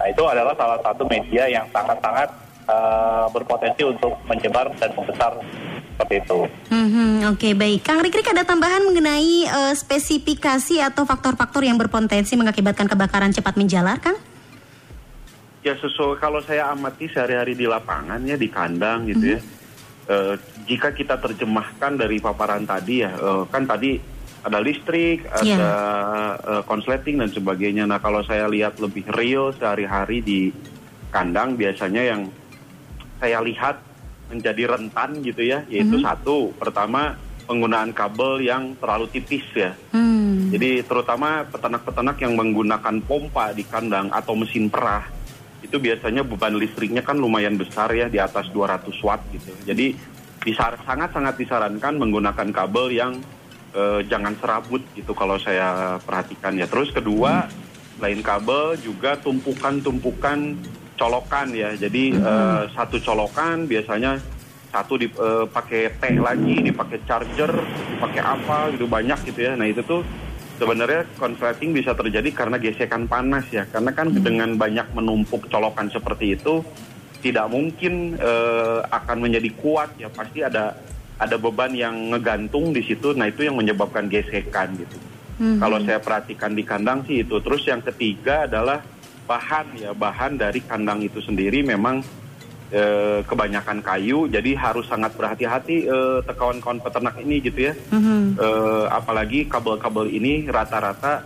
Nah, 0.00 0.06
itu 0.08 0.22
adalah 0.24 0.56
salah 0.56 0.80
satu 0.80 1.04
media 1.04 1.44
yang 1.52 1.68
sangat-sangat 1.68 2.28
eh, 2.64 3.26
berpotensi 3.28 3.82
untuk 3.84 4.16
menyebar 4.24 4.72
dan 4.80 4.88
membesar 4.96 5.36
seperti 5.92 6.24
itu. 6.24 6.40
Mhm, 6.72 7.28
Oke 7.28 7.52
baik, 7.52 7.84
Kang 7.84 8.00
Rikrik 8.00 8.24
ada 8.24 8.48
tambahan 8.48 8.88
mengenai 8.88 9.44
eh, 9.44 9.74
spesifikasi 9.76 10.80
atau 10.80 11.04
faktor-faktor 11.04 11.60
yang 11.60 11.76
berpotensi 11.76 12.40
mengakibatkan 12.40 12.88
kebakaran 12.88 13.36
cepat 13.36 13.60
menjalar, 13.60 14.00
Kang? 14.00 14.16
Ya 15.62 15.78
sesuai 15.78 16.18
kalau 16.18 16.42
saya 16.42 16.74
amati 16.74 17.06
sehari-hari 17.06 17.54
di 17.54 17.70
lapangan 17.70 18.18
ya 18.26 18.34
di 18.34 18.50
kandang 18.50 19.06
gitu 19.06 19.38
ya. 19.38 19.40
Eh, 20.10 20.34
jika 20.66 20.90
kita 20.90 21.14
terjemahkan 21.22 21.94
dari 21.94 22.18
paparan 22.18 22.66
tadi 22.66 23.06
ya, 23.06 23.14
eh, 23.14 23.42
kan 23.46 23.62
tadi 23.62 23.94
ada 24.42 24.58
listrik, 24.58 25.22
ada 25.30 25.46
Iya. 25.46 25.58
eh, 26.42 26.62
konsleting 26.66 27.22
dan 27.22 27.30
sebagainya. 27.30 27.86
Nah 27.86 28.02
kalau 28.02 28.26
saya 28.26 28.50
lihat 28.50 28.82
lebih 28.82 29.06
real 29.14 29.54
sehari-hari 29.54 30.18
di 30.18 30.50
kandang 31.14 31.54
biasanya 31.54 32.02
yang 32.02 32.26
saya 33.22 33.38
lihat 33.38 33.78
menjadi 34.26 34.74
rentan 34.74 35.22
gitu 35.22 35.46
ya, 35.46 35.62
yaitu 35.70 36.02
satu 36.02 36.50
pertama 36.58 37.14
penggunaan 37.46 37.94
kabel 37.94 38.42
yang 38.42 38.74
terlalu 38.82 39.06
tipis 39.14 39.46
ya. 39.54 39.78
Hmm. 39.94 40.50
Jadi 40.50 40.82
terutama 40.82 41.46
peternak-peternak 41.46 42.18
yang 42.18 42.34
menggunakan 42.34 42.98
pompa 43.06 43.54
di 43.54 43.62
kandang 43.62 44.10
atau 44.10 44.34
mesin 44.34 44.66
perah 44.66 45.21
itu 45.62 45.76
biasanya 45.78 46.26
beban 46.26 46.58
listriknya 46.58 47.00
kan 47.06 47.16
lumayan 47.16 47.54
besar 47.54 47.88
ya 47.94 48.10
di 48.10 48.18
atas 48.18 48.50
200 48.50 48.90
watt 49.06 49.22
gitu. 49.30 49.54
Jadi 49.62 49.94
sangat-sangat 50.84 51.38
disarankan 51.38 52.02
menggunakan 52.02 52.50
kabel 52.50 52.90
yang 52.90 53.12
eh, 53.72 54.02
jangan 54.10 54.34
serabut 54.42 54.82
gitu 54.98 55.14
kalau 55.14 55.38
saya 55.38 55.96
perhatikan 56.02 56.58
ya. 56.58 56.66
Terus 56.66 56.90
kedua 56.90 57.46
lain 58.02 58.20
kabel 58.20 58.74
juga 58.82 59.14
tumpukan-tumpukan 59.22 60.58
colokan 60.98 61.54
ya. 61.54 61.78
Jadi 61.78 62.18
eh, 62.18 62.62
satu 62.74 62.98
colokan 62.98 63.70
biasanya 63.70 64.18
satu 64.72 64.96
dipakai 64.96 66.00
T 66.00 66.02
lagi, 66.16 66.64
dipakai 66.64 67.04
charger, 67.04 67.52
dipakai 67.92 68.22
apa 68.24 68.72
gitu 68.74 68.88
banyak 68.88 69.20
gitu 69.30 69.40
ya. 69.46 69.52
Nah 69.54 69.68
itu 69.68 69.84
tuh 69.84 70.02
sebenarnya 70.60 71.08
konsleting 71.16 71.72
bisa 71.72 71.96
terjadi 71.96 72.28
karena 72.32 72.56
gesekan 72.60 73.08
panas 73.08 73.46
ya. 73.52 73.64
Karena 73.68 73.92
kan 73.92 74.12
dengan 74.12 74.56
banyak 74.56 74.92
menumpuk 74.96 75.48
colokan 75.48 75.88
seperti 75.88 76.36
itu 76.36 76.64
tidak 77.22 77.46
mungkin 77.48 78.18
eh, 78.18 78.80
akan 78.84 79.16
menjadi 79.22 79.50
kuat 79.56 79.96
ya. 79.96 80.08
Pasti 80.12 80.42
ada 80.42 80.76
ada 81.20 81.36
beban 81.38 81.70
yang 81.72 82.12
ngegantung 82.12 82.74
di 82.74 82.82
situ. 82.82 83.14
Nah 83.14 83.30
itu 83.30 83.46
yang 83.46 83.56
menyebabkan 83.56 84.10
gesekan 84.10 84.74
gitu. 84.76 84.98
Kalau 85.42 85.82
saya 85.82 85.98
perhatikan 85.98 86.54
di 86.54 86.62
kandang 86.62 87.02
sih 87.02 87.26
itu. 87.26 87.42
Terus 87.42 87.66
yang 87.66 87.82
ketiga 87.82 88.46
adalah 88.46 88.78
bahan 89.26 89.66
ya 89.78 89.90
bahan 89.94 90.38
dari 90.38 90.60
kandang 90.62 91.02
itu 91.02 91.22
sendiri 91.22 91.62
memang 91.62 92.02
eh, 92.72 93.20
kebanyakan 93.28 93.84
kayu. 93.84 94.26
Jadi 94.26 94.56
harus 94.56 94.88
sangat 94.88 95.12
berhati-hati 95.14 95.86
eh, 95.86 96.18
kawan-kawan 96.24 96.80
peternak 96.80 97.20
ini 97.20 97.38
gitu 97.44 97.70
ya. 97.70 97.74
Eh, 98.40 98.84
apalagi 98.88 99.46
kabel-kabel 99.46 100.08
ini 100.08 100.48
rata-rata 100.48 101.22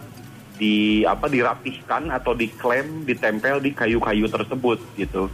di 0.56 1.04
apa 1.04 1.28
dirapihkan 1.28 2.08
atau 2.08 2.32
diklaim 2.32 3.04
ditempel 3.04 3.60
di 3.60 3.76
kayu-kayu 3.76 4.26
tersebut 4.26 4.80
gitu. 4.96 5.28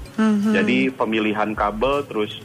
Jadi 0.52 0.90
pemilihan 0.90 1.54
kabel 1.54 2.02
terus 2.04 2.42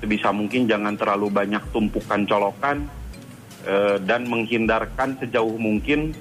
sebisa 0.00 0.32
mungkin 0.32 0.64
jangan 0.64 0.96
terlalu 0.96 1.28
banyak 1.28 1.60
tumpukan 1.74 2.24
colokan 2.24 2.88
eh, 3.68 4.00
dan 4.00 4.24
menghindarkan 4.30 5.20
sejauh 5.20 5.58
mungkin 5.60 6.16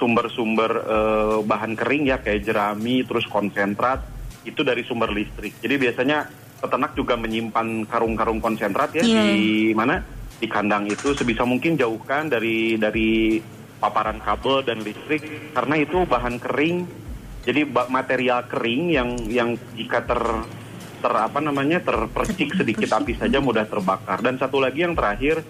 sumber-sumber 0.00 0.70
eh, 0.80 1.38
bahan 1.44 1.76
kering 1.76 2.10
ya 2.10 2.16
kayak 2.18 2.42
jerami 2.42 3.04
terus 3.06 3.28
konsentrat 3.28 4.02
itu 4.42 4.64
dari 4.64 4.82
sumber 4.82 5.12
listrik. 5.12 5.60
Jadi 5.60 5.74
biasanya 5.76 6.24
peternak 6.60 6.92
juga 6.92 7.16
menyimpan 7.16 7.88
karung-karung 7.88 8.38
konsentrat 8.38 8.92
ya 8.92 9.02
Iya. 9.02 9.22
di 9.32 9.72
mana 9.72 10.04
di 10.36 10.46
kandang 10.48 10.88
itu 10.88 11.16
sebisa 11.16 11.44
mungkin 11.44 11.76
jauhkan 11.76 12.28
dari 12.28 12.76
dari 12.76 13.40
paparan 13.80 14.20
kabel 14.20 14.60
dan 14.60 14.84
listrik 14.84 15.24
karena 15.56 15.74
itu 15.80 16.04
bahan 16.04 16.36
kering. 16.36 16.84
Jadi 17.40 17.64
material 17.64 18.44
kering 18.44 18.82
yang 18.92 19.10
yang 19.32 19.48
jika 19.72 20.04
ter 20.04 20.20
ter 21.00 21.12
apa 21.16 21.40
namanya 21.40 21.80
terpercik 21.80 22.52
sedikit 22.52 22.92
api 22.92 23.16
saja 23.16 23.40
mudah 23.40 23.64
terbakar. 23.64 24.20
Dan 24.20 24.36
satu 24.36 24.60
lagi 24.60 24.84
yang 24.84 24.92
terakhir 24.92 25.40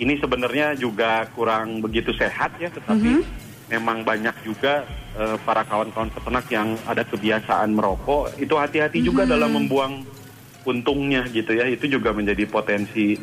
ini 0.00 0.16
sebenarnya 0.16 0.72
juga 0.76 1.28
kurang 1.36 1.84
begitu 1.84 2.16
sehat 2.16 2.56
ya, 2.56 2.72
tetapi 2.72 3.20
memang 3.68 4.04
banyak 4.04 4.32
juga 4.40 4.88
eh, 5.20 5.36
para 5.44 5.68
kawan-kawan 5.68 6.08
peternak 6.08 6.48
yang 6.48 6.76
ada 6.88 7.04
kebiasaan 7.04 7.76
merokok. 7.76 8.40
Itu 8.40 8.56
hati-hati 8.56 9.04
juga 9.04 9.28
dalam 9.28 9.52
membuang 9.52 10.04
puntungnya 10.66 11.22
gitu 11.30 11.54
ya. 11.54 11.70
Itu 11.70 11.86
juga 11.86 12.10
menjadi 12.10 12.42
potensi 12.50 13.14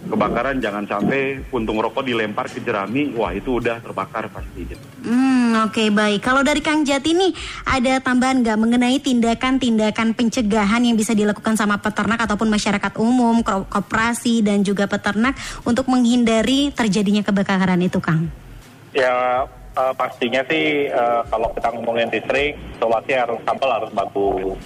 kebakaran. 0.00 0.60
Jangan 0.60 0.84
sampai 0.88 1.40
puntung 1.48 1.76
rokok 1.80 2.04
dilempar 2.04 2.48
ke 2.48 2.60
jerami, 2.64 3.12
wah 3.12 3.32
itu 3.36 3.60
udah 3.60 3.80
terbakar 3.84 4.28
pasti. 4.32 4.64
Gitu. 4.64 4.84
Hmm, 5.04 5.68
oke 5.68 5.92
baik. 5.92 6.20
Kalau 6.24 6.40
dari 6.40 6.60
Kang 6.64 6.84
Jati 6.84 7.12
nih 7.12 7.32
ada 7.68 8.00
tambahan 8.00 8.40
nggak 8.40 8.58
mengenai 8.60 8.96
tindakan-tindakan 9.00 10.16
pencegahan 10.16 10.84
yang 10.84 10.96
bisa 10.96 11.12
dilakukan 11.12 11.56
sama 11.56 11.80
peternak 11.80 12.20
ataupun 12.20 12.48
masyarakat 12.48 12.92
umum, 12.96 13.44
ko- 13.44 13.68
koperasi 13.68 14.40
dan 14.40 14.64
juga 14.64 14.88
peternak 14.88 15.36
untuk 15.64 15.88
menghindari 15.88 16.72
terjadinya 16.72 17.20
kebakaran 17.20 17.80
itu, 17.80 18.00
Kang? 18.00 18.28
Ya 18.96 19.44
eh, 19.76 19.94
pastinya 19.94 20.42
sih 20.50 20.90
eh, 20.90 21.20
kalau 21.30 21.48
kita 21.54 21.68
ngomongin 21.74 22.10
listrik, 22.10 22.58
isolasi 22.78 23.12
harus 23.14 23.40
kabel 23.46 23.70
harus 23.70 23.90
bagus, 23.94 24.58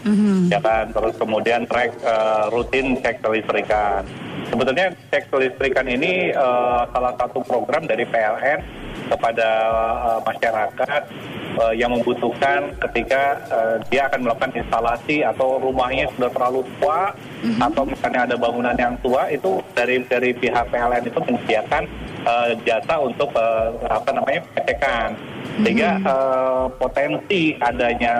ya 0.48 0.60
kan. 0.60 0.90
Terus 0.92 1.14
kemudian 1.18 1.66
track 1.68 1.90
eh, 2.00 2.44
rutin 2.52 2.96
cek 3.00 3.20
kelistrikan. 3.20 4.04
Sebetulnya 4.48 4.92
cek 5.10 5.32
kelistrikan 5.32 5.86
ini 5.88 6.30
eh, 6.32 6.82
salah 6.92 7.12
satu 7.16 7.40
program 7.44 7.84
dari 7.88 8.04
PLN 8.04 8.84
kepada 9.08 9.48
eh, 10.08 10.20
masyarakat 10.24 11.02
eh, 11.60 11.74
yang 11.76 11.92
membutuhkan 11.92 12.72
ketika 12.88 13.22
eh, 13.50 13.76
dia 13.92 14.08
akan 14.08 14.24
melakukan 14.24 14.52
instalasi 14.56 15.20
atau 15.24 15.60
rumahnya 15.60 16.08
sudah 16.16 16.30
terlalu 16.32 16.60
tua 16.80 17.12
atau 17.44 17.84
misalnya 17.84 18.24
ada 18.24 18.36
bangunan 18.40 18.72
yang 18.72 18.96
tua 19.04 19.28
itu 19.28 19.60
dari 19.76 20.00
dari 20.08 20.32
pihak 20.32 20.72
PLN 20.72 21.04
itu 21.04 21.20
menyediakan 21.20 21.84
eh, 22.24 22.50
jasa 22.64 22.94
untuk 22.98 23.30
eh, 23.36 23.68
apa 23.86 24.10
namanya 24.10 24.40
pengecekan 24.50 25.08
sehingga 25.62 25.90
eh, 26.02 26.64
potensi 26.76 27.42
adanya 27.60 28.14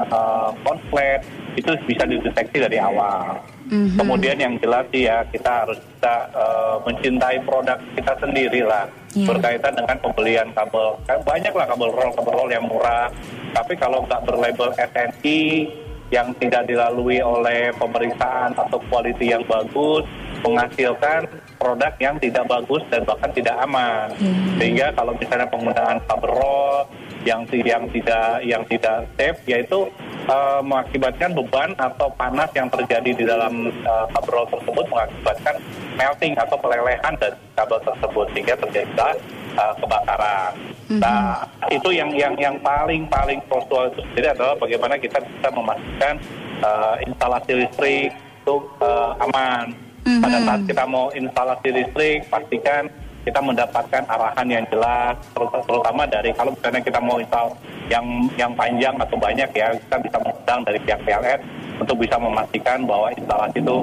eh, 0.00 0.48
konslet 0.64 1.20
itu 1.54 1.70
bisa 1.84 2.04
dideteksi 2.08 2.58
dari 2.64 2.78
awal. 2.80 3.36
Kemudian 3.72 4.36
yang 4.36 4.60
jelas 4.60 4.84
sih 4.92 5.08
ya 5.08 5.24
kita 5.32 5.64
harus 5.64 5.80
bisa 5.80 6.14
eh, 6.32 6.76
mencintai 6.84 7.38
produk 7.44 7.78
kita 7.96 8.12
sendiri 8.20 8.62
lah 8.64 8.84
Iya. 9.12 9.28
berkaitan 9.28 9.76
dengan 9.76 9.96
pembelian 10.00 10.48
kabel. 10.56 10.96
Kan 11.04 11.20
banyak 11.20 11.52
lah 11.52 11.68
kabel 11.68 11.92
roll 11.92 12.12
kabel 12.16 12.32
roll 12.32 12.48
yang 12.48 12.64
murah. 12.64 13.12
Tapi 13.52 13.76
kalau 13.76 14.08
nggak 14.08 14.24
berlabel 14.24 14.72
SNI 14.72 15.68
yang 16.08 16.32
tidak 16.40 16.64
dilalui 16.64 17.20
oleh 17.20 17.72
pemeriksaan 17.76 18.56
atau 18.56 18.80
quality 18.88 19.36
yang 19.36 19.44
bagus 19.44 20.08
menghasilkan 20.40 21.28
produk 21.62 21.94
yang 22.02 22.18
tidak 22.18 22.44
bagus 22.50 22.82
dan 22.90 23.06
bahkan 23.06 23.30
tidak 23.30 23.54
aman. 23.62 24.10
Sehingga 24.58 24.90
kalau 24.98 25.14
misalnya 25.14 25.46
penggunaan 25.46 26.02
kabel 26.10 26.34
roll 26.34 26.90
yang 27.22 27.46
yang 27.54 27.86
tidak 27.94 28.42
yang 28.42 28.62
tidak 28.66 29.06
safe 29.14 29.38
yaitu 29.46 29.86
eh, 30.26 30.60
mengakibatkan 30.66 31.30
beban 31.38 31.70
atau 31.78 32.10
panas 32.18 32.50
yang 32.50 32.66
terjadi 32.66 33.10
di 33.14 33.22
dalam 33.22 33.70
eh, 33.70 34.06
kabel 34.10 34.42
tersebut 34.50 34.84
mengakibatkan 34.90 35.54
melting 35.94 36.34
atau 36.34 36.58
pelelehan 36.58 37.14
dari 37.22 37.38
kabel 37.54 37.78
tersebut 37.86 38.26
sehingga 38.34 38.54
terjadilah 38.58 39.14
eh, 39.54 39.74
kebakaran. 39.78 40.52
Nah, 40.92 41.46
itu 41.72 41.88
yang 41.94 42.10
yang 42.12 42.34
yang 42.36 42.58
paling 42.60 43.06
paling 43.08 43.40
krusial 43.48 43.88
itu 43.94 44.02
sendiri 44.12 44.34
adalah 44.34 44.58
bagaimana 44.58 44.98
kita 44.98 45.22
bisa 45.22 45.48
memastikan 45.54 46.14
eh, 46.58 46.94
instalasi 47.06 47.52
listrik 47.54 48.10
itu 48.42 48.56
eh, 48.82 49.10
aman. 49.22 49.91
Pada 50.02 50.38
saat 50.42 50.60
kita 50.66 50.82
mau 50.86 51.14
instalasi 51.14 51.68
listrik, 51.70 52.26
pastikan 52.26 52.90
kita 53.22 53.38
mendapatkan 53.38 54.02
arahan 54.10 54.48
yang 54.50 54.64
jelas, 54.66 55.14
terut- 55.30 55.62
terutama 55.62 56.02
dari 56.10 56.34
kalau 56.34 56.50
misalnya 56.50 56.82
kita 56.82 56.98
mau 56.98 57.22
install 57.22 57.54
yang 57.86 58.02
yang 58.34 58.50
panjang 58.58 58.98
atau 58.98 59.14
banyak 59.14 59.46
ya, 59.54 59.70
kita 59.78 59.96
bisa 60.02 60.16
mengundang 60.18 60.60
dari 60.66 60.78
pihak 60.82 61.00
PLN 61.06 61.40
untuk 61.78 61.96
bisa 62.02 62.18
memastikan 62.18 62.82
bahwa 62.82 63.14
instalasi 63.14 63.62
itu 63.62 63.76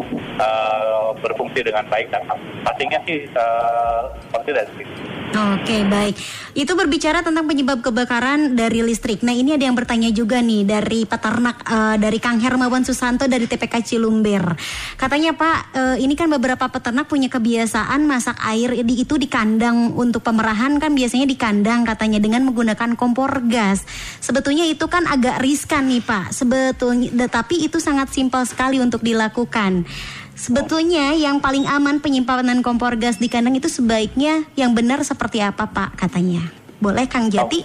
eh, 0.43 1.07
berfungsi 1.23 1.59
dengan 1.63 1.87
baik 1.87 2.11
dan 2.11 2.21
pastinya 2.67 2.99
sih 3.07 3.23
eh, 3.31 4.01
seperti 4.27 4.49
dari 4.51 4.71
Oke 5.39 5.87
baik, 5.87 6.19
itu 6.51 6.67
berbicara 6.75 7.23
tentang 7.23 7.47
penyebab 7.47 7.79
kebakaran 7.79 8.59
dari 8.59 8.83
listrik. 8.83 9.23
Nah 9.23 9.31
ini 9.31 9.55
ada 9.55 9.63
yang 9.63 9.77
bertanya 9.77 10.11
juga 10.11 10.43
nih 10.43 10.67
dari 10.67 11.07
peternak 11.07 11.63
eh, 11.63 11.95
dari 11.95 12.19
Kang 12.19 12.43
Hermawan 12.43 12.83
Susanto 12.83 13.23
dari 13.23 13.47
TPK 13.47 13.79
Cilumber. 13.79 14.59
Katanya 14.99 15.31
Pak, 15.31 15.59
eh, 15.71 15.97
ini 16.03 16.19
kan 16.19 16.27
beberapa 16.27 16.67
peternak 16.67 17.07
punya 17.07 17.31
kebiasaan 17.31 18.03
masak 18.03 18.35
air 18.51 18.83
di 18.83 19.07
itu 19.07 19.15
di 19.15 19.31
kandang 19.31 19.95
untuk 19.95 20.27
pemerahan 20.27 20.75
kan 20.75 20.91
biasanya 20.91 21.23
di 21.23 21.39
kandang 21.39 21.87
katanya 21.87 22.19
dengan 22.19 22.43
menggunakan 22.43 22.99
kompor 22.99 23.39
gas. 23.47 23.87
Sebetulnya 24.19 24.67
itu 24.67 24.91
kan 24.91 25.07
agak 25.07 25.39
riskan 25.39 25.87
nih 25.87 26.03
Pak. 26.03 26.35
Sebetulnya, 26.35 27.15
tetapi 27.15 27.63
itu 27.63 27.79
sangat 27.79 28.11
simpel 28.11 28.43
sekali 28.43 28.83
untuk 28.83 28.99
dilakukan. 28.99 29.87
Sebetulnya 30.39 31.11
yang 31.19 31.43
paling 31.43 31.67
aman 31.67 31.99
penyimpanan 31.99 32.63
kompor 32.63 32.95
gas 32.95 33.19
di 33.19 33.27
kandang 33.27 33.59
itu 33.59 33.67
sebaiknya 33.67 34.47
yang 34.55 34.71
benar 34.71 35.03
seperti 35.03 35.43
apa 35.43 35.67
Pak 35.67 35.99
katanya. 35.99 36.47
Boleh 36.79 37.03
Kang 37.11 37.27
Jati? 37.27 37.59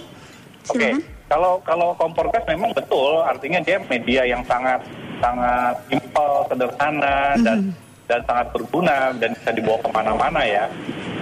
Oke, 0.67 0.75
Silakan. 0.75 0.99
kalau 1.31 1.63
kalau 1.63 1.95
kompor 1.95 2.27
gas 2.35 2.43
memang 2.51 2.75
betul, 2.75 3.23
artinya 3.23 3.63
dia 3.63 3.79
media 3.87 4.27
yang 4.27 4.43
sangat 4.43 4.83
sangat 5.23 5.75
simpel, 5.87 6.31
sederhana 6.51 7.39
dan 7.39 7.71
dan 8.11 8.19
sangat 8.27 8.51
berguna 8.51 9.15
dan 9.23 9.31
bisa 9.39 9.51
dibawa 9.55 9.79
ke 9.79 9.89
mana-mana 9.95 10.41
ya. 10.43 10.65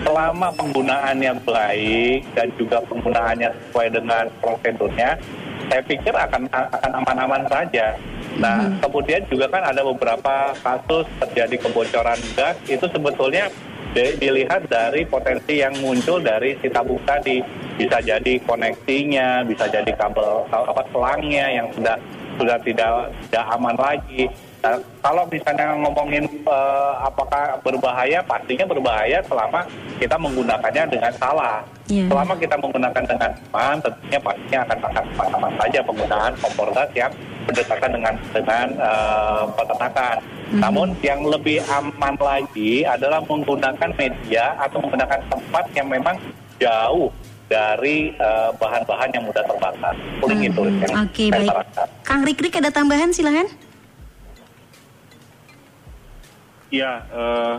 Selama 0.02 0.50
penggunaannya 0.58 1.32
baik 1.46 2.34
dan 2.34 2.50
juga 2.58 2.82
penggunaannya 2.90 3.50
sesuai 3.54 3.88
dengan 3.94 4.26
prosedurnya, 4.42 5.22
saya 5.70 5.82
pikir 5.86 6.18
akan 6.18 6.50
akan 6.50 6.92
aman-aman 6.98 7.46
saja. 7.46 7.94
Nah, 8.42 8.66
kemudian 8.82 9.22
juga 9.30 9.46
kan 9.46 9.62
ada 9.62 9.86
beberapa 9.86 10.58
kasus 10.58 11.06
terjadi 11.22 11.70
kebocoran 11.70 12.18
gas 12.34 12.58
itu 12.66 12.86
sebetulnya 12.90 13.50
di- 13.94 14.18
dilihat 14.18 14.66
dari 14.66 15.06
potensi 15.06 15.62
yang 15.62 15.78
muncul 15.78 16.18
dari 16.18 16.58
si 16.58 16.68
tabung 16.70 17.02
tadi. 17.06 17.46
Bisa 17.74 18.02
jadi 18.02 18.38
koneksinya 18.46 19.46
bisa 19.46 19.66
jadi 19.66 19.90
kabel 19.98 20.46
apa 20.50 20.82
selangnya 20.94 21.46
yang 21.50 21.68
sudah 21.74 21.98
sudah 22.38 22.58
tidak 22.66 23.14
tidak 23.30 23.46
aman 23.54 23.78
lagi 23.78 24.30
Nah, 24.64 24.80
kalau 25.04 25.28
misalnya 25.28 25.76
ngomongin 25.76 26.24
eh, 26.24 26.94
apakah 27.04 27.60
berbahaya 27.60 28.24
pastinya 28.24 28.64
berbahaya 28.64 29.20
selama 29.28 29.68
kita 30.00 30.16
menggunakannya 30.16 30.84
dengan 30.88 31.12
salah 31.20 31.60
Iya. 31.92 32.08
selama 32.08 32.40
kita 32.40 32.56
menggunakan 32.56 33.04
dengan 33.04 33.32
aman 33.52 33.76
tentunya 33.84 34.16
pastinya 34.16 34.60
akan 34.64 34.78
akan 34.88 35.04
aman 35.36 35.52
saja 35.60 35.80
penggunaan 35.84 36.32
kompor 36.40 36.72
gas 36.72 36.88
yang 36.96 37.12
berdekatan 37.44 37.92
dengan 37.92 38.14
dengan 38.32 38.68
eh, 38.72 39.44
peternakan 39.52 40.16
namun 40.54 40.88
yang 41.04 41.20
lebih 41.28 41.60
aman 41.68 42.16
lagi 42.16 42.88
adalah 42.88 43.20
menggunakan 43.20 43.90
media 44.00 44.56
atau 44.56 44.80
menggunakan 44.80 45.20
tempat 45.28 45.66
yang 45.76 45.92
memang 45.92 46.16
jauh 46.56 47.12
dari 47.52 48.16
eh, 48.16 48.50
bahan-bahan 48.56 49.12
yang 49.12 49.28
mudah 49.28 49.44
terbakar. 49.44 49.92
Paling 50.24 50.40
itu 50.40 50.62
yang 50.80 50.88
Hmm, 50.88 51.04
Oke 51.04 51.28
saya 51.28 51.36
baik. 51.36 51.50
sarankan. 51.52 51.88
Kang 52.08 52.22
Rikrik 52.24 52.56
ada 52.56 52.72
tambahan 52.72 53.12
silahkan. 53.12 53.52
Ya, 56.74 57.06
eh, 57.06 57.56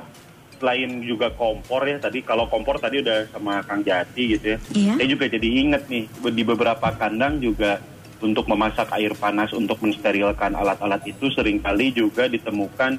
selain 0.58 0.90
juga 1.00 1.30
kompor 1.30 1.86
ya 1.86 2.02
tadi 2.02 2.18
kalau 2.18 2.50
kompor 2.50 2.82
tadi 2.82 2.98
udah 2.98 3.30
sama 3.30 3.62
Kang 3.62 3.86
Jati 3.86 4.34
gitu 4.34 4.46
ya. 4.54 4.58
Iya. 4.74 4.92
Saya 4.98 5.06
juga 5.06 5.24
jadi 5.30 5.48
inget 5.48 5.86
nih 5.86 6.04
di 6.10 6.42
beberapa 6.42 6.90
kandang 6.90 7.38
juga 7.38 7.78
untuk 8.18 8.50
memasak 8.50 8.90
air 8.90 9.14
panas 9.14 9.52
untuk 9.52 9.78
mensterilkan 9.78 10.56
alat-alat 10.56 11.04
itu 11.04 11.30
sering 11.30 11.60
kali 11.60 11.92
juga 11.92 12.26
ditemukan 12.26 12.98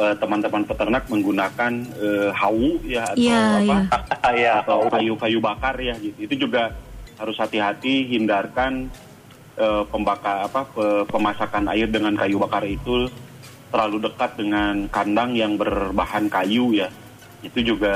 eh, 0.00 0.14
teman-teman 0.16 0.64
peternak 0.64 1.04
menggunakan 1.12 1.72
eh, 1.98 2.30
hawu 2.32 2.80
ya 2.86 3.12
atau 3.12 3.20
Iya, 3.20 3.42
apa 4.16 4.30
iya. 4.32 4.38
ya, 4.48 4.52
atau 4.64 4.88
kayu-kayu 4.88 5.38
bakar 5.44 5.76
ya 5.76 5.92
gitu. 6.00 6.18
Itu 6.24 6.34
juga 6.48 6.72
harus 7.20 7.36
hati-hati 7.36 8.16
hindarkan 8.16 8.88
eh, 9.60 9.82
pembakar 9.92 10.48
apa 10.48 10.64
pe- 10.66 11.04
pemasakan 11.04 11.68
air 11.68 11.90
dengan 11.90 12.16
kayu 12.16 12.40
bakar 12.40 12.64
itu 12.64 13.12
terlalu 13.74 14.06
dekat 14.06 14.38
dengan 14.38 14.86
kandang 14.86 15.34
yang 15.34 15.58
berbahan 15.58 16.30
kayu 16.30 16.70
ya. 16.70 16.86
Itu 17.42 17.58
juga 17.66 17.94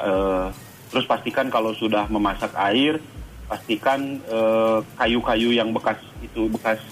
eh, 0.00 0.46
Terus 0.90 1.06
pastikan 1.06 1.46
kalau 1.48 1.70
sudah 1.78 2.10
memasak 2.10 2.50
air, 2.58 2.98
pastikan 3.46 4.18
eh, 4.26 4.78
kayu-kayu 4.98 5.54
yang 5.54 5.70
bekas 5.70 6.02
itu 6.20 6.50
bekas 6.50 6.82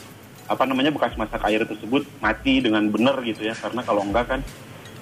apa 0.49 0.64
namanya 0.64 0.88
bekas 0.88 1.12
masak 1.19 1.45
air 1.45 1.61
tersebut 1.67 2.09
mati 2.23 2.62
dengan 2.62 2.87
benar 2.88 3.19
gitu 3.27 3.43
ya. 3.43 3.59
Karena 3.59 3.83
kalau 3.83 4.07
enggak 4.07 4.31
kan 4.31 4.41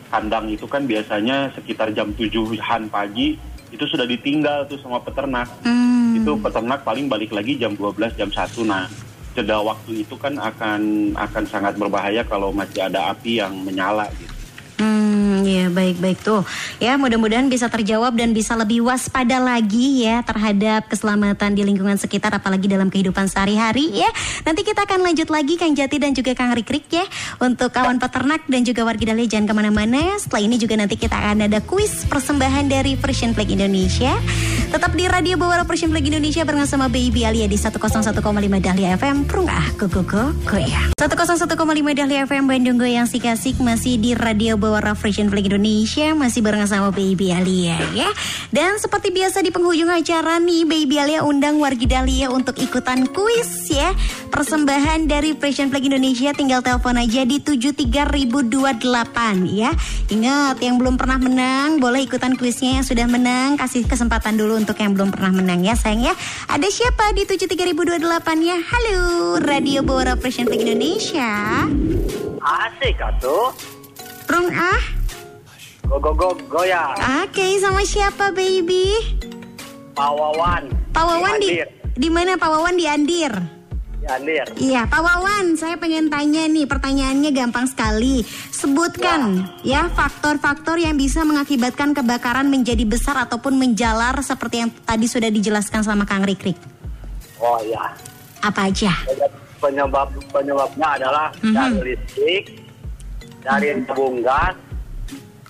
kandang 0.08 0.48
itu 0.48 0.64
kan 0.64 0.88
biasanya 0.88 1.52
sekitar 1.52 1.92
jam 1.92 2.16
7-an 2.16 2.88
pagi 2.88 3.36
itu 3.68 3.84
sudah 3.84 4.08
ditinggal 4.08 4.64
tuh 4.64 4.80
sama 4.80 5.04
peternak. 5.04 5.46
Hmm. 5.60 6.16
Itu 6.16 6.40
peternak 6.40 6.80
paling 6.80 7.12
balik 7.12 7.36
lagi 7.36 7.60
jam 7.60 7.76
12 7.76 8.16
jam 8.16 8.32
1. 8.32 8.64
Nah, 8.64 8.88
jeda 9.36 9.60
waktu 9.60 10.08
itu 10.08 10.16
kan 10.16 10.40
akan 10.40 11.12
akan 11.12 11.44
sangat 11.44 11.76
berbahaya 11.76 12.24
kalau 12.24 12.48
masih 12.56 12.88
ada 12.88 13.12
api 13.12 13.44
yang 13.44 13.52
menyala 13.60 14.08
gitu. 14.16 14.36
Hmm, 14.76 15.40
ya 15.48 15.72
baik-baik 15.72 16.20
tuh. 16.20 16.44
Ya, 16.76 17.00
mudah-mudahan 17.00 17.48
bisa 17.48 17.64
terjawab 17.72 18.12
dan 18.12 18.36
bisa 18.36 18.52
lebih 18.52 18.84
waspada 18.84 19.40
lagi 19.40 20.04
ya 20.04 20.20
terhadap 20.20 20.92
keselamatan 20.92 21.56
di 21.56 21.64
lingkungan 21.64 21.96
sekitar 21.96 22.28
apalagi 22.36 22.68
dalam 22.68 22.92
kehidupan 22.92 23.24
sehari-hari 23.24 23.88
ya. 24.04 24.10
Nanti 24.44 24.68
kita 24.68 24.84
akan 24.84 25.00
lanjut 25.00 25.32
lagi 25.32 25.56
Kang 25.56 25.72
Jati 25.72 25.96
dan 25.96 26.12
juga 26.12 26.36
Kang 26.36 26.52
Rikrik 26.52 26.92
ya 26.92 27.08
untuk 27.40 27.72
kawan 27.72 27.96
peternak 27.96 28.44
dan 28.52 28.68
juga 28.68 28.84
warga 28.84 29.16
Dahlia 29.16 29.24
jangan 29.24 29.48
ke 29.48 29.54
mana-mana. 29.56 30.20
Setelah 30.20 30.42
ini 30.44 30.60
juga 30.60 30.76
nanti 30.76 31.00
kita 31.00 31.16
akan 31.16 31.48
ada 31.48 31.64
kuis 31.64 32.04
persembahan 32.04 32.68
dari 32.68 33.00
Persian 33.00 33.32
Flag 33.32 33.48
Indonesia. 33.48 34.12
Tetap 34.76 34.92
di 34.92 35.08
Radio 35.08 35.40
Bawara 35.40 35.64
Persian 35.64 35.88
Flag 35.88 36.04
Indonesia 36.04 36.44
bareng 36.44 36.68
sama 36.68 36.92
Baby 36.92 37.24
Alia 37.24 37.48
di 37.48 37.56
101,5 37.56 38.12
Dahlia 38.60 38.92
FM. 39.00 39.24
Prung 39.24 39.48
ah, 39.48 39.72
go 39.80 39.88
goyang. 39.88 40.92
101,5 41.00 41.48
Dahlia 41.96 42.28
FM 42.28 42.44
Bandung 42.44 42.76
Goyang 42.76 43.08
Sikasik 43.08 43.56
masih 43.64 43.96
di 43.96 44.12
Radio 44.12 44.60
Bawara 44.60 44.92
Frisian 44.92 45.32
Flag 45.32 45.48
Indonesia 45.48 46.12
masih 46.12 46.44
bareng 46.44 46.68
sama 46.68 46.92
Baby 46.92 47.32
Alia 47.32 47.80
ya. 47.96 48.12
Dan 48.52 48.76
seperti 48.76 49.16
biasa 49.16 49.40
di 49.40 49.48
penghujung 49.48 49.88
acara 49.88 50.36
nih 50.44 50.68
Baby 50.68 51.00
Alia 51.00 51.24
undang 51.24 51.56
wargi 51.56 51.88
Dahlia 51.88 52.28
untuk 52.28 52.60
ikutan 52.60 53.08
kuis 53.08 53.72
ya. 53.72 53.96
Persembahan 54.28 55.08
dari 55.08 55.32
Frisian 55.40 55.72
Flag 55.72 55.88
Indonesia 55.88 56.36
tinggal 56.36 56.60
telepon 56.60 57.00
aja 57.00 57.24
di 57.24 57.40
73028 57.40 58.76
ya. 59.56 59.72
Ingat 60.12 60.60
yang 60.60 60.76
belum 60.76 61.00
pernah 61.00 61.16
menang 61.16 61.80
boleh 61.80 62.04
ikutan 62.04 62.36
kuisnya 62.36 62.76
yang 62.76 62.84
sudah 62.84 63.08
menang 63.08 63.56
kasih 63.56 63.88
kesempatan 63.88 64.36
dulu 64.36 64.65
untuk 64.66 64.82
yang 64.82 64.98
belum 64.98 65.14
pernah 65.14 65.30
menang 65.30 65.62
ya 65.62 65.78
sayang 65.78 66.02
ya. 66.02 66.14
Ada 66.50 66.66
siapa 66.66 67.14
di 67.14 67.22
73028 67.22 68.02
ya? 68.42 68.58
Halo 68.58 68.98
Radio 69.38 69.86
Bawara 69.86 70.18
Frisian 70.18 70.50
Flag 70.50 70.58
Indonesia. 70.58 71.62
Asik 72.42 72.98
atuh. 72.98 73.54
Rung 74.26 74.50
ah. 74.50 74.82
Go 75.86 76.02
go 76.02 76.10
go 76.10 76.34
goyang. 76.50 76.98
Oke, 77.22 77.46
sama 77.62 77.86
siapa 77.86 78.34
baby? 78.34 78.90
Pak 79.94 80.10
Wawan. 80.10 80.66
Pak 80.90 81.04
Wawan 81.14 81.38
di 81.38 81.62
Andir. 81.62 81.70
di 81.94 82.08
mana 82.10 82.34
Pak 82.34 82.50
Wawan 82.50 82.74
di 82.74 82.90
Andir? 82.90 83.55
Di 84.06 84.14
Andir. 84.14 84.46
Iya, 84.54 84.86
Pak 84.86 85.02
Wawan, 85.02 85.58
saya 85.58 85.74
pengen 85.82 86.06
tanya 86.06 86.46
nih, 86.46 86.62
pertanyaannya 86.62 87.34
gampang 87.34 87.66
sekali. 87.66 88.22
Sebutkan 88.54 89.42
ya 89.66 89.90
faktor-faktor 89.90 90.78
yang 90.78 90.94
bisa 90.94 91.26
mengakibatkan 91.26 91.90
kebakaran 91.90 92.46
menjadi 92.46 92.86
besar 92.86 93.18
ataupun 93.18 93.58
menjalar 93.58 94.14
seperti 94.22 94.62
yang 94.62 94.70
tadi 94.86 95.10
sudah 95.10 95.26
dijelaskan 95.26 95.82
sama 95.82 96.06
Kang 96.06 96.22
Rikrik. 96.22 96.54
Oh 97.42 97.58
ya. 97.66 97.82
Apa 98.46 98.70
aja? 98.70 98.94
Penyebab 99.58 100.14
penyebabnya 100.30 100.88
adalah 101.02 101.26
Mhm. 101.42 101.54
dari 101.58 101.78
listrik, 101.98 102.44
dari 103.42 103.74
tabung 103.90 104.22
gas, 104.22 104.54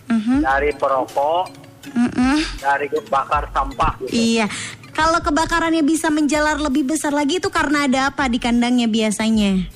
Mhm, 0.08 0.40
dari 0.40 0.70
perokok, 0.72 1.44
mhm. 1.92 2.36
dari 2.56 2.86
bakar 3.12 3.44
sampah 3.52 3.92
gitu. 4.00 4.16
Iya. 4.16 4.48
Kalau 4.96 5.20
kebakarannya 5.20 5.84
bisa 5.84 6.08
menjalar 6.08 6.56
lebih 6.56 6.88
besar 6.88 7.12
lagi 7.12 7.36
itu 7.36 7.52
karena 7.52 7.84
ada 7.84 8.08
apa 8.08 8.32
di 8.32 8.40
kandangnya 8.40 8.88
biasanya? 8.88 9.68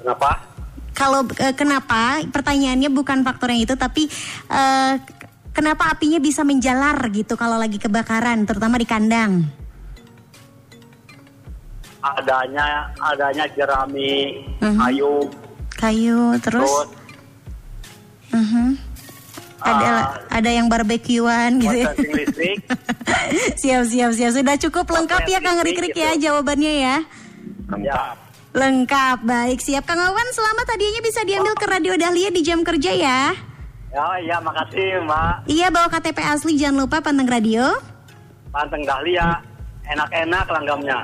Kenapa? 0.00 0.40
Kalau 0.96 1.28
eh, 1.36 1.52
kenapa? 1.52 2.24
Pertanyaannya 2.24 2.88
bukan 2.88 3.20
faktor 3.20 3.52
yang 3.52 3.68
itu, 3.68 3.76
tapi 3.76 4.08
eh, 4.48 4.92
kenapa 5.52 5.92
apinya 5.92 6.16
bisa 6.16 6.48
menjalar 6.48 6.96
gitu 7.12 7.36
kalau 7.36 7.60
lagi 7.60 7.76
kebakaran, 7.76 8.48
terutama 8.48 8.80
di 8.80 8.88
kandang? 8.88 9.44
Adanya 12.00 12.88
adanya 12.96 13.44
jerami 13.52 14.40
Mhm. 14.64 14.80
kayu 14.80 15.14
Kayu 15.76 16.40
terus? 16.40 16.64
terus 16.64 16.88
Mhm. 18.32 18.80
Ada 19.60 19.88
Ah. 19.90 20.04
ada 20.32 20.50
yang 20.50 20.66
barbekyuan 20.66 21.60
gitu. 21.60 21.76
ya. 21.76 21.92
listrik. 21.94 22.58
siap 23.60 23.84
siap 23.84 24.10
siap 24.10 24.30
sudah 24.32 24.56
cukup 24.56 24.88
lengkap 24.88 25.22
ya 25.24 25.38
Kang 25.38 25.60
Rikrik 25.60 25.92
gitu. 25.92 26.00
ya 26.00 26.16
jawabannya 26.16 26.72
ya. 26.80 26.96
ya. 27.78 28.00
Lengkap 28.50 29.22
baik 29.22 29.60
siap 29.60 29.84
Kang 29.84 30.00
Awan 30.00 30.26
selamat 30.32 30.64
tadinya 30.66 31.00
bisa 31.00 31.20
diambil 31.22 31.54
ke 31.54 31.66
Radio 31.66 31.94
Dahlia 31.94 32.28
di 32.28 32.40
jam 32.40 32.64
kerja 32.64 32.90
ya. 32.90 33.20
Ya, 33.90 34.06
ya 34.22 34.36
makasih 34.38 35.02
Mbak. 35.02 35.34
Iya 35.46 35.66
bawa 35.68 35.86
KTP 35.88 36.18
asli 36.18 36.54
jangan 36.54 36.86
lupa 36.86 36.98
panteng 36.98 37.26
radio. 37.26 37.74
Panteng 38.50 38.82
Dahlia, 38.82 39.38
enak-enak 39.84 40.46
langgamnya. 40.46 40.98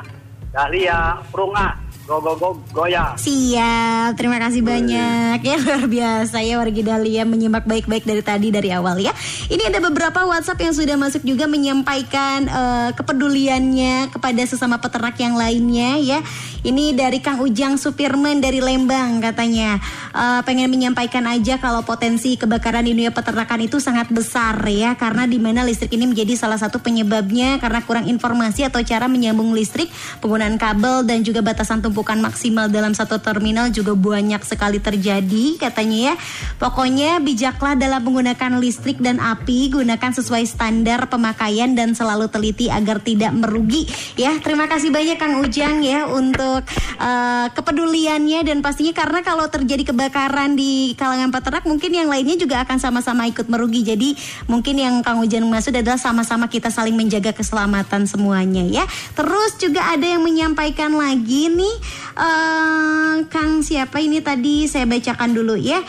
Dahlia, 0.50 1.14
prunga, 1.30 1.74
go 2.06 2.22
go 2.22 2.32
go 2.38 2.48
goyang. 2.70 3.18
Siap, 3.18 4.14
terima 4.14 4.38
kasih 4.38 4.62
banyak 4.62 5.42
ya 5.42 5.56
luar 5.58 5.84
biasa 5.90 6.38
ya 6.46 6.62
wargi 6.62 6.86
Dahlia 6.86 7.26
menyimak 7.26 7.66
baik-baik 7.66 8.06
dari 8.06 8.22
tadi 8.22 8.48
dari 8.54 8.70
awal 8.70 9.02
ya. 9.02 9.10
Ini 9.50 9.74
ada 9.74 9.82
beberapa 9.82 10.22
WhatsApp 10.22 10.62
yang 10.62 10.74
sudah 10.74 10.94
masuk 10.94 11.26
juga 11.26 11.50
menyampaikan 11.50 12.46
eh, 12.46 12.90
kepeduliannya 12.94 14.14
kepada 14.14 14.42
sesama 14.46 14.78
peternak 14.78 15.18
yang 15.18 15.34
lainnya 15.34 15.98
ya. 15.98 16.18
Ini 16.62 16.98
dari 16.98 17.22
Kang 17.22 17.42
Ujang 17.42 17.78
Supirman 17.78 18.38
dari 18.38 18.62
Lembang 18.62 19.18
katanya 19.18 19.82
eh, 20.14 20.40
pengen 20.46 20.70
menyampaikan 20.70 21.26
aja 21.26 21.58
kalau 21.58 21.82
potensi 21.82 22.38
kebakaran 22.38 22.86
di 22.86 22.94
dunia 22.94 23.10
peternakan 23.10 23.66
itu 23.66 23.82
sangat 23.82 24.14
besar 24.14 24.62
ya 24.70 24.94
karena 24.94 25.26
di 25.26 25.42
mana 25.42 25.66
listrik 25.66 25.90
ini 25.90 26.06
menjadi 26.06 26.38
salah 26.38 26.56
satu 26.56 26.78
penyebabnya 26.78 27.58
karena 27.58 27.82
kurang 27.82 28.06
informasi 28.06 28.62
atau 28.62 28.78
cara 28.86 29.10
menyambung 29.10 29.50
listrik, 29.50 29.90
penggunaan 30.22 30.54
kabel 30.54 31.02
dan 31.02 31.26
juga 31.26 31.42
batasan 31.42 31.82
tumpukan 31.82 31.95
maksimal 32.02 32.66
dalam 32.66 32.92
satu 32.92 33.22
terminal 33.22 33.70
juga 33.70 33.94
banyak 33.96 34.42
sekali 34.42 34.82
terjadi 34.82 35.56
katanya 35.56 36.12
ya. 36.12 36.14
Pokoknya 36.58 37.22
bijaklah 37.22 37.78
dalam 37.78 38.02
menggunakan 38.02 38.58
listrik 38.58 38.98
dan 38.98 39.22
api, 39.22 39.70
gunakan 39.72 40.12
sesuai 40.12 40.44
standar 40.44 41.06
pemakaian 41.06 41.72
dan 41.72 41.94
selalu 41.94 42.26
teliti 42.26 42.66
agar 42.72 43.00
tidak 43.00 43.32
merugi 43.32 43.86
ya. 44.18 44.36
Terima 44.42 44.66
kasih 44.66 44.90
banyak 44.90 45.16
Kang 45.20 45.40
Ujang 45.40 45.84
ya 45.84 46.08
untuk 46.08 46.64
eh, 46.98 47.46
kepeduliannya 47.52 48.42
dan 48.42 48.58
pastinya 48.64 48.92
karena 48.96 49.20
kalau 49.22 49.46
terjadi 49.46 49.92
kebakaran 49.92 50.58
di 50.58 50.96
kalangan 50.98 51.30
peternak 51.30 51.64
mungkin 51.68 51.92
yang 51.92 52.08
lainnya 52.10 52.34
juga 52.40 52.64
akan 52.64 52.80
sama-sama 52.80 53.28
ikut 53.28 53.46
merugi. 53.46 53.86
Jadi 53.86 54.16
mungkin 54.50 54.80
yang 54.80 55.04
Kang 55.04 55.22
Ujang 55.22 55.44
maksud 55.46 55.76
adalah 55.76 56.00
sama-sama 56.00 56.48
kita 56.50 56.72
saling 56.72 56.96
menjaga 56.96 57.36
keselamatan 57.36 58.08
semuanya 58.08 58.64
ya. 58.64 58.84
Terus 59.14 59.60
juga 59.60 59.92
ada 59.92 60.06
yang 60.06 60.24
menyampaikan 60.24 60.96
lagi 60.96 61.52
nih 61.52 61.76
eh, 62.16 63.14
Kang 63.28 63.60
siapa 63.60 64.00
ini 64.00 64.20
tadi 64.24 64.68
saya 64.70 64.86
bacakan 64.88 65.36
dulu 65.36 65.54
ya. 65.58 65.80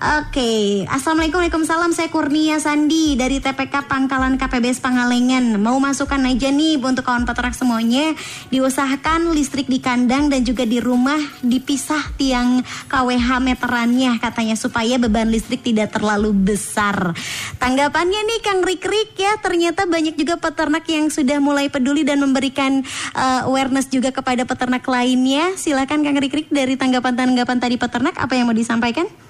Oke, 0.00 0.88
Assalamualaikum 0.88 1.44
Waalaikumsalam. 1.44 1.92
Saya 1.92 2.08
Kurnia 2.08 2.56
Sandi 2.56 3.20
dari 3.20 3.36
TPK 3.36 3.84
Pangkalan 3.84 4.40
KPBS 4.40 4.80
Pangalengan 4.80 5.60
Mau 5.60 5.76
masukkan 5.76 6.16
aja 6.24 6.48
nih 6.48 6.80
untuk 6.80 7.04
kawan 7.04 7.28
peternak 7.28 7.52
semuanya. 7.52 8.16
Diusahakan 8.48 9.28
listrik 9.36 9.68
di 9.68 9.76
kandang 9.76 10.32
dan 10.32 10.40
juga 10.40 10.64
di 10.64 10.80
rumah 10.80 11.20
Dipisah 11.44 12.16
tiang 12.16 12.64
KWH 12.88 13.44
meterannya 13.44 14.16
katanya 14.24 14.56
Supaya 14.56 14.96
beban 14.96 15.28
listrik 15.28 15.60
tidak 15.60 15.92
terlalu 15.92 16.32
besar. 16.32 17.12
Tanggapannya 17.60 18.24
nih 18.24 18.40
Kang 18.40 18.64
Rik-Rik 18.64 19.20
ya. 19.20 19.36
Ternyata 19.36 19.84
banyak 19.84 20.16
juga 20.16 20.40
peternak 20.40 20.88
yang 20.88 21.12
sudah 21.12 21.44
mulai 21.44 21.68
peduli 21.68 22.08
Dan 22.08 22.24
memberikan 22.24 22.80
uh, 23.12 23.44
awareness 23.52 23.92
juga 23.92 24.16
kepada 24.16 24.48
peternak 24.48 24.80
lainnya. 24.88 25.60
Silakan 25.60 26.00
Kang 26.00 26.16
Rik-Rik 26.16 26.48
dari 26.48 26.80
tanggapan-tanggapan 26.80 27.60
tadi 27.60 27.76
peternak 27.76 28.16
Apa 28.16 28.32
yang 28.32 28.48
mau 28.48 28.56
disampaikan? 28.56 29.29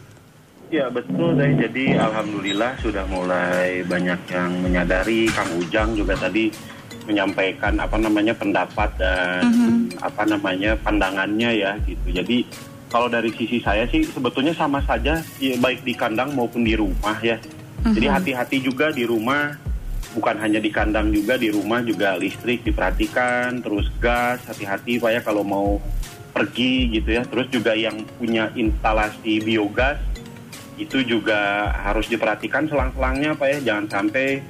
Ya 0.71 0.87
betul 0.87 1.35
saya 1.35 1.67
jadi 1.67 1.99
alhamdulillah 1.99 2.79
sudah 2.79 3.03
mulai 3.11 3.83
banyak 3.83 4.23
yang 4.31 4.55
menyadari 4.63 5.27
Kang 5.35 5.51
Ujang 5.59 5.99
juga 5.99 6.15
tadi 6.15 6.47
menyampaikan 7.11 7.75
apa 7.83 7.99
namanya 7.99 8.31
pendapat 8.39 8.87
dan 8.95 9.43
apa 9.99 10.23
namanya 10.31 10.79
pandangannya 10.79 11.59
ya 11.59 11.75
gitu. 11.91 12.15
Jadi 12.15 12.47
kalau 12.87 13.11
dari 13.11 13.35
sisi 13.35 13.59
saya 13.59 13.83
sih 13.91 14.07
sebetulnya 14.07 14.55
sama 14.55 14.79
saja 14.87 15.19
ya, 15.43 15.59
baik 15.59 15.83
di 15.83 15.91
kandang 15.91 16.39
maupun 16.39 16.63
di 16.63 16.79
rumah 16.79 17.19
ya. 17.19 17.35
Jadi 17.83 18.07
hati-hati 18.07 18.63
juga 18.63 18.95
di 18.95 19.03
rumah 19.03 19.59
bukan 20.15 20.39
hanya 20.39 20.63
di 20.63 20.71
kandang 20.71 21.11
juga 21.11 21.35
di 21.35 21.51
rumah 21.51 21.83
juga 21.83 22.15
listrik 22.15 22.63
diperhatikan 22.63 23.59
terus 23.59 23.91
gas 23.99 24.39
hati-hati 24.47 25.03
Pak 25.03 25.11
ya 25.19 25.21
kalau 25.27 25.43
mau 25.43 25.83
pergi 26.31 26.95
gitu 26.95 27.19
ya. 27.19 27.27
Terus 27.27 27.51
juga 27.51 27.75
yang 27.75 28.07
punya 28.23 28.55
instalasi 28.55 29.43
biogas 29.43 29.99
itu 30.81 31.05
juga 31.05 31.69
harus 31.71 32.09
diperhatikan 32.09 32.64
selang-selangnya 32.66 33.37
Pak 33.37 33.49
ya 33.49 33.59
jangan 33.61 33.87
sampai 33.87 34.40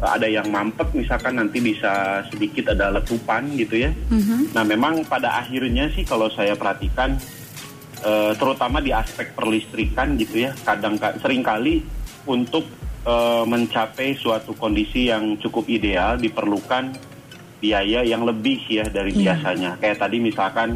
ada 0.00 0.26
yang 0.26 0.50
mampet 0.50 0.90
misalkan 0.92 1.38
nanti 1.38 1.60
bisa 1.60 2.20
sedikit 2.28 2.74
ada 2.74 2.92
letupan 2.92 3.46
gitu 3.54 3.78
ya. 3.78 3.90
Mhm. 4.10 4.52
Nah 4.52 4.64
memang 4.64 5.04
pada 5.04 5.38
akhirnya 5.38 5.88
sih 5.92 6.04
kalau 6.04 6.28
saya 6.28 6.52
perhatikan 6.56 7.16
eh, 8.04 8.32
terutama 8.36 8.80
di 8.80 8.92
aspek 8.92 9.32
perlistrikan 9.32 10.18
gitu 10.18 10.44
ya 10.44 10.52
kadang 10.64 10.98
sering 11.20 11.40
kali 11.40 11.80
untuk 12.26 12.64
eh, 13.06 13.44
mencapai 13.44 14.16
suatu 14.16 14.52
kondisi 14.56 15.08
yang 15.08 15.36
cukup 15.40 15.68
ideal 15.68 16.16
diperlukan 16.16 16.96
biaya 17.60 18.04
yang 18.04 18.28
lebih 18.28 18.60
ya 18.68 18.84
dari 18.84 19.12
Iya. 19.14 19.40
biasanya. 19.40 19.70
Kayak 19.80 20.04
tadi 20.04 20.16
misalkan 20.20 20.68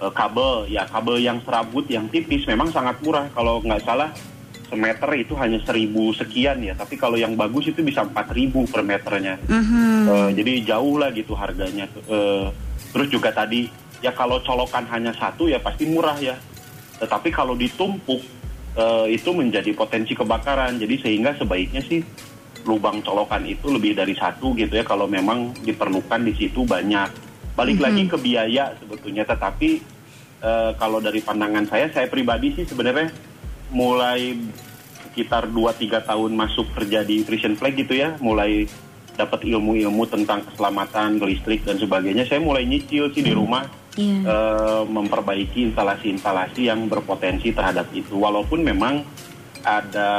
eh, 0.00 0.12
kabel 0.14 0.72
ya 0.72 0.88
kabel 0.88 1.20
yang 1.20 1.36
serabut 1.44 1.84
yang 1.90 2.08
tipis 2.08 2.48
memang 2.48 2.72
sangat 2.72 2.96
murah 3.04 3.28
kalau 3.34 3.60
nggak 3.60 3.82
salah 3.84 4.08
semeter 4.68 5.10
itu 5.16 5.36
hanya 5.36 5.60
seribu 5.62 6.10
sekian 6.16 6.60
ya. 6.64 6.74
Tapi 6.74 6.96
kalau 6.96 7.14
yang 7.14 7.36
bagus 7.36 7.68
itu 7.68 7.84
bisa 7.84 8.02
empat 8.02 8.32
ribu 8.32 8.64
per 8.66 8.82
meternya. 8.82 9.38
Mhm. 9.46 10.08
Eh, 10.08 10.30
jadi 10.40 10.52
jauh 10.74 10.96
lah 10.98 11.12
gitu 11.12 11.36
harganya. 11.36 11.86
Eh, 12.08 12.46
terus 12.92 13.08
juga 13.12 13.30
tadi 13.30 13.68
ya 14.00 14.12
kalau 14.12 14.40
colokan 14.42 14.84
hanya 14.90 15.12
satu 15.16 15.48
ya 15.48 15.60
pasti 15.60 15.88
murah 15.88 16.16
ya. 16.18 16.36
Tetapi 17.00 17.28
kalau 17.30 17.54
ditumpuk 17.54 18.20
eh, 18.74 19.06
itu 19.14 19.30
menjadi 19.30 19.70
potensi 19.70 20.18
kebakaran. 20.18 20.80
Jadi 20.82 20.94
sehingga 20.98 21.36
sebaiknya 21.38 21.82
sih 21.86 22.02
lubang 22.64 23.04
colokan 23.04 23.44
itu 23.44 23.68
lebih 23.70 23.94
dari 23.94 24.16
satu 24.16 24.56
gitu 24.56 24.74
ya. 24.74 24.82
Kalau 24.82 25.06
memang 25.06 25.54
diperlukan 25.62 26.20
di 26.26 26.32
situ 26.34 26.66
banyak. 26.66 27.10
Balik 27.54 27.78
Mhm. 27.78 27.84
lagi 27.84 28.02
ke 28.10 28.16
biaya 28.18 28.74
sebetulnya. 28.82 29.22
Tetapi 29.22 29.92
eh, 30.44 30.72
kalau 30.76 31.00
dari 31.00 31.24
pandangan 31.24 31.64
saya 31.64 31.88
saya 31.88 32.04
pribadi 32.04 32.52
sih 32.52 32.68
sebenarnya 32.68 33.08
mulai 33.74 34.38
sekitar 35.04 35.46
2-3 35.46 36.00
tahun 36.00 36.30
masuk 36.32 36.70
kerja 36.72 37.02
di 37.02 37.20
Prison 37.20 37.54
Flag 37.54 37.74
gitu 37.74 37.92
ya 37.92 38.14
mulai 38.18 38.70
dapat 39.14 39.42
ilmu-ilmu 39.44 40.06
tentang 40.06 40.42
keselamatan 40.44 41.18
listrik 41.20 41.62
dan 41.62 41.76
sebagainya 41.76 42.24
saya 42.24 42.38
mulai 42.38 42.64
nyicil 42.64 43.10
sih 43.10 43.20
di 43.20 43.30
rumah 43.30 43.66
Iya. 43.94 44.26
eh, 44.26 44.82
memperbaiki 44.84 45.70
instalasi-instalasi 45.70 46.66
yang 46.66 46.90
berpotensi 46.90 47.54
terhadap 47.54 47.86
itu 47.92 48.18
walaupun 48.18 48.58
memang 48.58 49.06
ada 49.62 50.10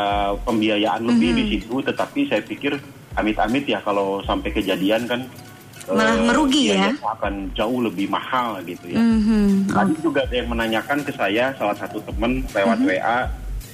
pembiayaan 0.41 1.03
lebih 1.03 1.29
Mhm. 1.29 1.37
di 1.37 1.43
situ 1.51 1.75
tetapi 1.81 2.23
saya 2.25 2.39
pikir 2.39 2.79
amit-amit 3.13 3.67
ya 3.67 3.79
kalau 3.79 4.23
sampai 4.23 4.51
kejadian 4.51 5.03
kan 5.05 5.27
Malah 5.85 6.07
eh, 6.07 6.23
merugi 6.23 6.61
ya? 6.65 6.87
biayanya 6.87 7.03
akan 7.13 7.33
jauh 7.51 7.79
lebih 7.83 8.07
mahal 8.07 8.63
gitu 8.63 8.89
ya 8.89 8.97
Mhm. 8.97 9.67
Tadi 9.67 9.93
juga 9.99 10.23
ada 10.23 10.33
yang 10.33 10.49
menanyakan 10.49 11.03
ke 11.03 11.11
saya 11.11 11.51
salah 11.53 11.75
satu 11.75 11.99
temen 12.01 12.47
lewat 12.47 12.79
Mhm. 12.79 12.87
WA 12.87 13.17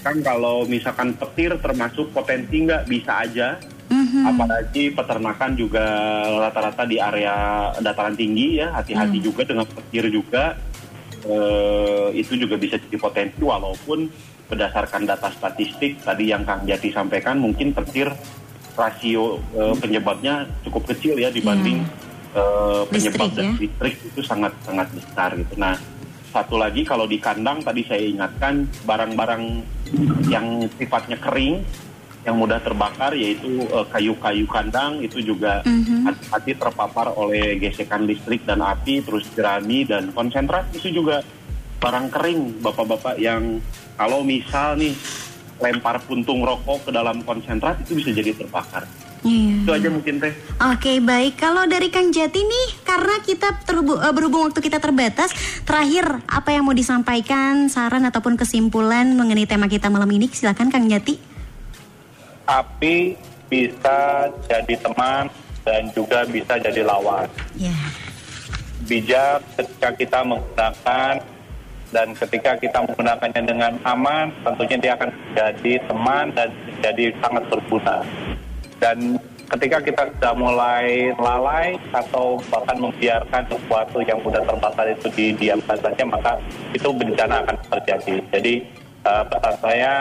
kan 0.01 0.17
kalau 0.19 0.65
misalkan 0.65 1.13
petir 1.13 1.53
termasuk 1.57 2.09
potensi 2.09 2.57
nggak 2.59 2.85
bisa 2.85 3.21
aja 3.21 3.61
Mhm. 3.87 4.23
apalagi 4.25 4.83
peternakan 4.89 5.51
juga 5.53 5.83
rata-rata 6.41 6.83
di 6.83 6.97
area 6.97 7.35
dataran 7.77 8.15
tinggi 8.15 8.57
ya 8.57 8.71
hati-hati 8.71 9.19
Hmm. 9.19 9.25
juga 9.25 9.41
dengan 9.43 9.65
petir 9.65 10.09
juga 10.09 10.57
Eh, 11.21 12.07
itu 12.17 12.33
juga 12.33 12.57
bisa 12.57 12.81
jadi 12.81 12.97
potensi 12.97 13.45
walaupun 13.45 14.09
berdasarkan 14.49 15.05
data 15.05 15.29
statistik 15.29 16.01
tadi 16.01 16.33
yang 16.33 16.41
Kang 16.41 16.65
Jati 16.65 16.89
sampaikan 16.89 17.37
mungkin 17.37 17.77
petir 17.77 18.09
rasio 18.73 19.37
eh, 19.53 19.75
penyebabnya 19.77 20.49
cukup 20.65 20.89
kecil 20.89 21.21
ya 21.21 21.29
dibanding 21.29 21.85
eh, 22.33 22.81
penyebab 22.89 23.29
Listrik, 23.29 23.37
dari 23.37 23.53
ya? 23.53 23.53
listrik 23.61 23.95
itu 24.01 24.21
sangat 24.25 24.49
sangat 24.65 24.89
besar 24.97 25.37
gitu. 25.37 25.53
Nah 25.61 25.77
satu 26.31 26.55
lagi 26.55 26.87
kalau 26.87 27.05
di 27.05 27.19
kandang 27.19 27.59
tadi 27.59 27.83
saya 27.83 28.07
ingatkan 28.07 28.65
barang-barang 28.87 29.43
yang 30.31 30.65
sifatnya 30.79 31.19
kering 31.19 31.59
yang 32.21 32.37
mudah 32.37 32.61
terbakar 32.61 33.11
yaitu 33.17 33.65
eh, 33.65 33.85
kayu-kayu 33.91 34.45
kandang 34.47 35.01
itu 35.01 35.19
juga 35.19 35.65
Mhm. 35.65 36.07
hati-hati 36.07 36.53
terpapar 36.55 37.11
oleh 37.17 37.57
gesekan 37.57 38.05
listrik 38.05 38.45
dan 38.45 38.61
api 38.61 39.01
terus 39.01 39.27
jerami 39.33 39.83
dan 39.83 40.13
konsentrat 40.13 40.69
itu 40.71 41.01
juga 41.01 41.25
barang 41.81 42.07
kering 42.13 42.61
bapak-bapak 42.61 43.17
yang 43.17 43.57
kalau 43.97 44.21
misal 44.21 44.77
nih 44.77 44.93
lempar 45.61 45.97
puntung 46.05 46.41
rokok 46.41 46.89
ke 46.89 46.91
dalam 46.93 47.21
konsentrat 47.25 47.81
itu 47.81 47.97
bisa 47.97 48.13
jadi 48.13 48.33
terbakar 48.33 48.85
Iya. 49.21 49.53
itu 49.61 49.69
aja 49.69 49.89
mungkin 49.93 50.17
teh 50.17 50.33
Oke 50.73 50.97
baik, 50.97 51.37
kalau 51.37 51.69
dari 51.69 51.93
Kang 51.93 52.09
Jati 52.09 52.41
nih, 52.41 52.67
karena 52.81 53.21
kita 53.21 53.61
terbu- 53.65 54.01
eh, 54.01 54.13
berhubung 54.13 54.49
waktu 54.49 54.61
kita 54.61 54.81
terbatas, 54.81 55.29
terakhir 55.61 56.25
apa 56.25 56.49
yang 56.53 56.65
mau 56.65 56.73
disampaikan, 56.73 57.69
saran 57.69 58.01
ataupun 58.05 58.33
kesimpulan 58.33 59.13
mengenai 59.13 59.45
tema 59.45 59.69
kita 59.69 59.93
malam 59.93 60.09
ini, 60.09 60.25
silakan 60.29 60.73
Kang 60.73 60.89
Jati. 60.89 61.33
api 62.41 63.15
bisa 63.47 64.27
jadi 64.49 64.75
teman 64.81 65.31
dan 65.63 65.87
juga 65.93 66.25
bisa 66.25 66.57
jadi 66.57 66.81
lawan. 66.83 67.29
Ya. 67.55 67.71
Bijak 68.89 69.45
ketika 69.55 69.89
kita 69.95 70.19
menggunakan 70.25 71.13
dan 71.91 72.07
ketika 72.15 72.51
kita 72.57 72.77
menggunakannya 72.87 73.41
dengan 73.45 73.73
aman, 73.83 74.33
tentunya 74.43 74.77
dia 74.79 74.91
akan 74.97 75.09
jadi 75.31 75.73
teman 75.85 76.25
dan 76.33 76.49
jadi 76.81 77.13
sangat 77.21 77.43
berguna. 77.47 78.03
Dan 78.81 79.21
ketika 79.53 79.77
kita 79.77 80.03
sudah 80.17 80.33
mulai 80.33 81.13
lalai 81.21 81.77
atau 81.93 82.41
bahkan 82.49 82.81
membiarkan 82.81 83.45
sesuatu 83.45 84.01
yang 84.01 84.17
mudah 84.25 84.41
terbakar 84.41 84.89
itu 84.89 85.07
didiamkan 85.13 85.77
saja, 85.77 86.03
maka 86.09 86.41
itu 86.73 86.89
bencana 86.89 87.45
akan 87.45 87.55
terjadi. 87.77 88.15
Jadi 88.33 88.53
eh, 89.05 89.23
pesan 89.29 89.55
saya 89.61 89.93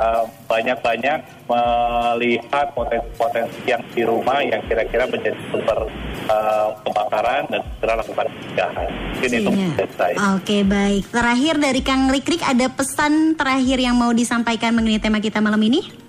eh, 0.00 0.24
banyak-banyak 0.48 1.18
melihat 1.44 2.66
potensi-potensi 2.72 3.60
yang 3.68 3.84
di 3.92 4.02
rumah 4.08 4.40
yang 4.40 4.64
kira-kira 4.64 5.04
menjadi 5.04 5.36
sumber 5.52 5.92
eh, 6.32 6.68
kebakaran 6.88 7.42
dan 7.52 7.60
segera 7.76 7.94
lakukan 8.00 8.26
pencegahan. 8.32 8.88
Mungkin 9.12 9.30
itu 9.36 9.50
Iya. 9.52 9.86
saya. 9.92 10.16
Oke 10.40 10.64
baik, 10.64 11.04
terakhir 11.12 11.54
dari 11.60 11.80
Kang 11.84 12.08
Likrik 12.08 12.40
ada 12.40 12.64
pesan 12.72 13.36
terakhir 13.36 13.76
yang 13.76 13.98
mau 13.98 14.16
disampaikan 14.16 14.72
mengenai 14.72 15.04
tema 15.04 15.20
kita 15.20 15.44
malam 15.44 15.60
ini? 15.60 16.00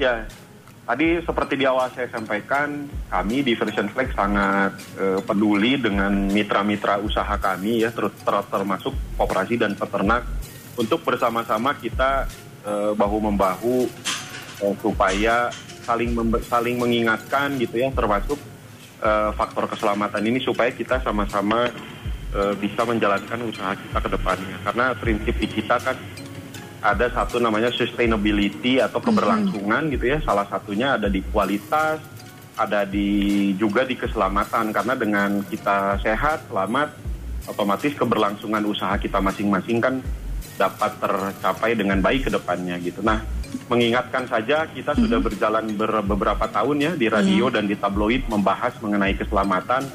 Ya, 0.00 0.24
tadi 0.90 1.22
seperti 1.22 1.54
di 1.54 1.62
awal 1.70 1.86
saya 1.94 2.10
sampaikan, 2.10 2.90
kami 3.06 3.46
di 3.46 3.54
Version 3.54 3.86
Flex 3.94 4.10
sangat 4.10 4.74
eh, 4.98 5.22
peduli 5.22 5.78
dengan 5.78 6.10
mitra-mitra 6.26 6.98
usaha 6.98 7.38
kami 7.38 7.86
ya, 7.86 7.94
ter- 7.94 8.10
ter- 8.10 8.48
termasuk 8.50 8.90
koperasi 9.14 9.54
dan 9.54 9.78
peternak 9.78 10.26
untuk 10.74 11.06
bersama-sama 11.06 11.78
kita 11.78 12.26
eh, 12.66 12.92
bahu 12.98 13.22
membahu 13.22 13.86
eh, 14.66 14.74
supaya 14.82 15.54
saling 15.86 16.10
saling 16.50 16.74
mengingatkan 16.74 17.54
gitu 17.62 17.86
ya, 17.86 17.94
termasuk 17.94 18.38
faktor 19.32 19.64
keselamatan 19.64 20.20
ini 20.28 20.44
supaya 20.44 20.68
kita 20.68 21.00
sama-sama 21.00 21.72
bisa 22.60 22.84
menjalankan 22.84 23.48
usaha 23.48 23.72
kita 23.72 23.96
ke 23.96 24.08
depannya. 24.12 24.60
Karena 24.60 24.92
prinsip 24.92 25.40
kita 25.40 25.80
kan 25.80 25.96
ada 26.80 27.06
satu 27.12 27.36
namanya 27.36 27.68
sustainability 27.68 28.80
atau 28.80 28.98
keberlangsungan 28.98 29.92
gitu 29.92 30.16
ya. 30.16 30.18
Salah 30.24 30.48
satunya 30.48 30.96
ada 30.96 31.12
di 31.12 31.20
kualitas, 31.28 32.00
ada 32.56 32.88
di 32.88 33.52
juga 33.60 33.84
di 33.84 33.96
keselamatan 33.96 34.72
karena 34.72 34.94
dengan 34.96 35.44
kita 35.44 36.00
sehat, 36.00 36.48
selamat, 36.48 36.92
otomatis 37.48 37.92
keberlangsungan 37.92 38.64
usaha 38.64 38.96
kita 38.96 39.20
masing-masing 39.20 39.80
kan 39.80 39.94
dapat 40.56 40.92
tercapai 41.00 41.72
dengan 41.72 42.00
baik 42.04 42.28
ke 42.28 42.30
depannya 42.32 42.76
gitu. 42.80 43.00
Nah, 43.00 43.24
mengingatkan 43.68 44.28
saja 44.28 44.68
kita 44.68 44.92
sudah 44.92 45.16
berjalan 45.20 45.72
ber- 45.72 46.04
beberapa 46.04 46.44
tahun 46.48 46.76
ya 46.80 46.92
di 46.96 47.08
radio 47.08 47.48
dan 47.48 47.64
di 47.64 47.76
tabloid 47.76 48.28
membahas 48.28 48.76
mengenai 48.84 49.16
keselamatan. 49.16 49.88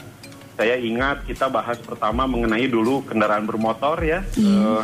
Saya 0.56 0.80
ingat 0.80 1.28
kita 1.28 1.52
bahas 1.52 1.76
pertama 1.84 2.24
mengenai 2.26 2.66
dulu 2.66 3.04
kendaraan 3.04 3.44
bermotor 3.44 4.00
ya. 4.02 4.24
Eh, 4.40 4.82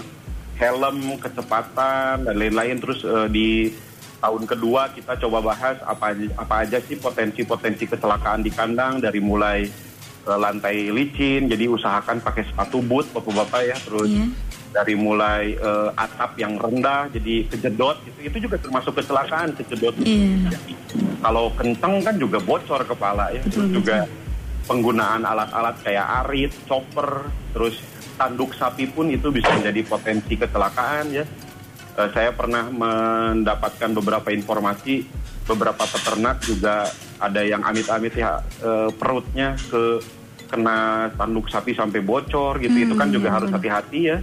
helm, 0.62 1.17
kecepatan 1.17 2.30
dan 2.30 2.36
lain-lain. 2.38 2.78
Terus 2.78 3.02
eh, 3.02 3.28
di 3.34 3.50
tahun 4.21 4.45
kedua 4.45 4.93
kita 4.93 5.17
coba 5.17 5.41
bahas 5.41 5.82
apa 5.82 6.13
aja- 6.13 6.34
apa 6.38 6.56
aja 6.62 6.78
sih 6.86 6.93
potensi-potensi 7.02 7.89
kecelakaan 7.89 8.45
di 8.45 8.54
kandang 8.54 9.02
dari 9.02 9.17
mulai 9.17 9.65
eh, 10.30 10.38
lantai 10.38 10.93
licin 10.93 11.49
jadi 11.49 11.66
usahakan 11.66 12.22
pakai 12.22 12.45
sepatu 12.45 12.86
boot 12.86 13.09
bapak-bapak 13.09 13.62
ya. 13.66 13.78
Terus 13.82 14.14
dari 14.72 14.93
mulai 14.93 15.57
eh, 15.57 15.89
atap 15.97 16.38
yang 16.38 16.62
rendah 16.62 17.09
jadi 17.09 17.49
kejedot 17.49 17.97
gitu. 18.05 18.20
Itu 18.30 18.38
juga 18.45 18.62
termasuk 18.62 18.93
kecelakaan 19.01 19.57
kejedot. 19.57 19.97
Jadi, 19.97 20.74
kalau 21.26 21.49
kenceng 21.57 22.05
kan 22.05 22.16
juga 22.22 22.38
bocor 22.38 22.86
kepala 22.86 23.34
ya. 23.34 23.41
Terus 23.49 23.68
juga 23.74 24.05
penggunaan 24.70 25.26
alat-alat 25.26 25.82
kayak 25.82 26.05
arit, 26.24 26.53
chopper, 26.70 27.28
terus 27.51 27.82
tanduk 28.16 28.55
sapi 28.55 28.89
pun 28.89 29.07
itu 29.12 29.32
bisa 29.32 29.51
menjadi 29.53 29.82
potensi 29.86 30.34
kecelakaan 30.36 31.05
ya. 31.12 31.26
Eh, 31.91 32.09
saya 32.16 32.32
pernah 32.32 32.72
mendapatkan 32.72 33.91
beberapa 33.91 34.32
informasi 34.32 35.03
beberapa 35.43 35.84
peternak 35.84 36.39
juga 36.45 36.88
ada 37.20 37.41
yang 37.43 37.66
amit-amit 37.66 38.16
ya 38.16 38.39
eh, 38.64 38.89
perutnya 38.95 39.59
ke 39.68 39.99
kena 40.51 41.07
tanduk 41.16 41.47
sapi 41.47 41.72
sampai 41.72 42.03
bocor 42.03 42.59
gitu 42.59 42.76
itu 42.76 42.93
kan 42.99 43.07
juga 43.07 43.32
harus 43.32 43.47
hati-hati 43.47 43.99
ya. 44.12 44.18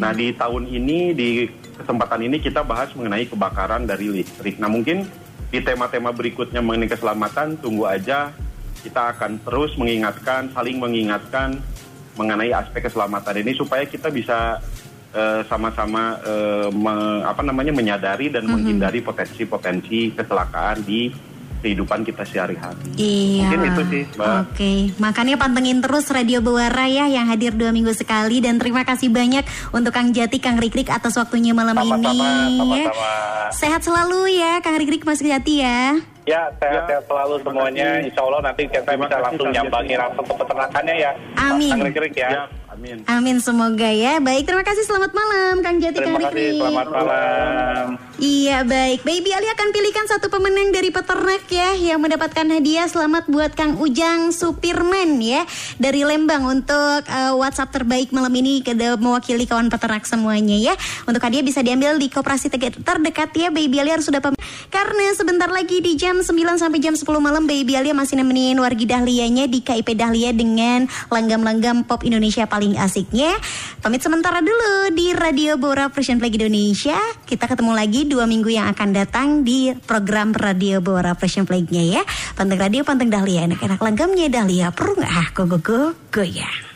Nah 0.00 0.16
di 0.16 0.32
tahun 0.32 0.64
ini 0.72 1.12
di 1.12 1.28
kesempatan 1.76 2.24
ini 2.24 2.40
kita 2.40 2.64
bahas 2.64 2.96
mengenai 2.96 3.28
kebakaran 3.28 3.84
dari 3.84 4.08
listrik. 4.08 4.56
Nah 4.56 4.72
mungkin 4.72 5.04
di 5.52 5.60
tema-tema 5.60 6.16
berikutnya 6.16 6.64
mengenai 6.64 6.88
keselamatan 6.88 7.60
tunggu 7.60 7.84
aja 7.84 8.32
kita 8.80 9.18
akan 9.18 9.42
terus 9.42 9.74
mengingatkan, 9.74 10.48
saling 10.54 10.78
mengingatkan 10.80 11.60
mengenai 12.16 12.50
aspek 12.50 12.82
keselamatan 12.82 13.44
ini 13.44 13.52
supaya 13.52 13.84
kita 13.84 14.08
bisa 14.08 14.58
eh, 15.12 15.40
sama-sama 15.46 16.16
eh, 16.20 16.68
me- 16.72 17.22
apa 17.22 17.40
namanya 17.40 17.70
menyadari 17.70 18.28
dan 18.28 18.44
menghindari 18.44 19.00
potensi-potensi 19.00 20.10
kecelakaan 20.12 20.82
di 20.82 21.12
kehidupan 21.56 22.04
kita 22.04 22.22
sehari-hari. 22.22 22.94
Iya. 22.94 23.48
Mungkin 23.48 23.60
itu 23.64 23.82
sih, 23.90 24.02
Mbak. 24.14 24.38
Oke, 24.44 24.72
makanya 25.00 25.34
pantengin 25.40 25.80
terus 25.80 26.06
Radio 26.12 26.44
Bawara 26.44 26.84
ya 26.86 27.08
yang 27.08 27.26
hadir 27.26 27.56
dua 27.56 27.72
minggu 27.72 27.90
sekali 27.90 28.38
dan 28.38 28.60
terima 28.60 28.84
kasih 28.84 29.08
banyak 29.08 29.42
untuk 29.72 29.90
Kang 29.90 30.12
Jati, 30.12 30.36
Kang 30.38 30.60
Rikrik 30.60 30.92
atas 30.92 31.16
waktunya 31.16 31.56
malam 31.56 31.74
Sama-sama, 31.74 32.12
ini. 32.12 32.60
ya. 32.70 32.92
sama-sama. 32.92 33.10
Sehat 33.56 33.80
selalu 33.82 34.36
ya 34.36 34.60
Kang 34.60 34.76
Rikrik 34.78 35.02
Mas 35.02 35.18
Jati 35.18 35.64
ya. 35.64 35.96
Ya, 36.26 36.50
sehat-sehat 36.58 37.06
selalu 37.06 37.38
semuanya. 37.46 38.02
Insya 38.02 38.20
Allah 38.26 38.50
nanti 38.50 38.66
kita 38.66 38.98
bisa 38.98 39.16
langsung 39.22 39.46
nyambangi 39.54 39.94
langsung 39.94 40.26
ke 40.26 40.34
peternakannya 40.34 40.94
ya. 40.98 41.12
Amin. 41.38 41.70
Kang 41.70 41.82
Rikrik 41.86 42.14
ya. 42.18 42.50
Amin. 42.76 43.08
Amin 43.08 43.36
semoga 43.40 43.88
ya. 43.88 44.20
Baik, 44.20 44.44
terima 44.44 44.60
kasih 44.60 44.84
selamat 44.84 45.16
malam 45.16 45.64
Kang 45.64 45.80
Jati, 45.80 45.96
Kang 45.96 46.20
Terima 46.20 46.28
kasih, 46.28 46.60
selamat 46.60 46.88
malam. 46.92 47.84
Iya 48.16 48.64
baik, 48.64 49.04
Baby 49.04 49.32
Ali 49.32 49.48
akan 49.48 49.68
pilihkan 49.76 50.08
satu 50.08 50.32
pemenang 50.32 50.72
dari 50.72 50.88
peternak 50.88 51.44
ya 51.48 51.76
yang 51.76 52.00
mendapatkan 52.00 52.48
hadiah 52.48 52.88
selamat 52.88 53.28
buat 53.28 53.52
Kang 53.52 53.76
Ujang 53.76 54.32
Supirman 54.32 55.20
ya 55.20 55.44
dari 55.76 56.00
Lembang 56.04 56.48
untuk 56.48 57.04
eh, 57.04 57.32
WhatsApp 57.36 57.72
terbaik 57.72 58.12
malam 58.16 58.32
ini 58.32 58.60
ke 58.60 58.72
mewakili 58.96 59.48
kawan 59.48 59.72
peternak 59.72 60.04
semuanya 60.04 60.56
ya. 60.56 60.76
Untuk 61.08 61.20
hadiah 61.24 61.44
bisa 61.44 61.64
diambil 61.64 61.96
di 61.96 62.12
koperasi 62.12 62.52
ter- 62.52 62.76
terdekat 62.76 63.32
ya 63.36 63.48
Baby 63.52 63.80
Ali 63.80 63.96
harus 63.96 64.08
sudah 64.08 64.20
pem- 64.20 64.36
karena 64.72 65.12
sebentar 65.12 65.48
lagi 65.52 65.84
di 65.84 65.96
jam 65.96 66.20
9 66.20 66.56
sampai 66.56 66.80
jam 66.80 66.92
10 66.96 67.04
malam 67.20 67.44
Baby 67.44 67.76
Ali 67.76 67.92
masih 67.92 68.20
nemenin 68.20 68.56
wargi 68.60 68.88
Dahlianya 68.88 69.44
di 69.48 69.60
KIP 69.60 69.92
Dahlia 69.92 70.32
dengan 70.32 70.88
langgam-langgam 71.12 71.84
pop 71.84 72.00
Indonesia 72.00 72.48
paling 72.48 72.65
asiknya. 72.74 73.38
Pamit 73.78 74.02
sementara 74.02 74.42
dulu 74.42 74.90
di 74.90 75.14
Radio 75.14 75.54
Bora 75.54 75.86
Persian 75.86 76.18
Flag 76.18 76.34
Indonesia. 76.34 76.98
Kita 77.22 77.46
ketemu 77.46 77.70
lagi 77.70 78.10
dua 78.10 78.26
minggu 78.26 78.50
yang 78.50 78.66
akan 78.74 78.90
datang 78.90 79.28
di 79.46 79.70
program 79.86 80.34
Radio 80.34 80.82
Bora 80.82 81.14
Persian 81.14 81.46
Flag-nya 81.46 82.02
ya. 82.02 82.02
Panteng 82.34 82.58
Radio, 82.58 82.82
panteng 82.82 83.14
Dahlia, 83.14 83.46
enak-enak 83.46 83.78
langgamnya 83.78 84.26
Dahlia. 84.26 84.74
Perlu 84.74 84.98
nggak? 84.98 85.12
Ah, 85.14 85.28
go 85.30 85.46
go 85.46 85.58
go, 85.62 85.94
go 86.10 86.26
ya. 86.26 86.75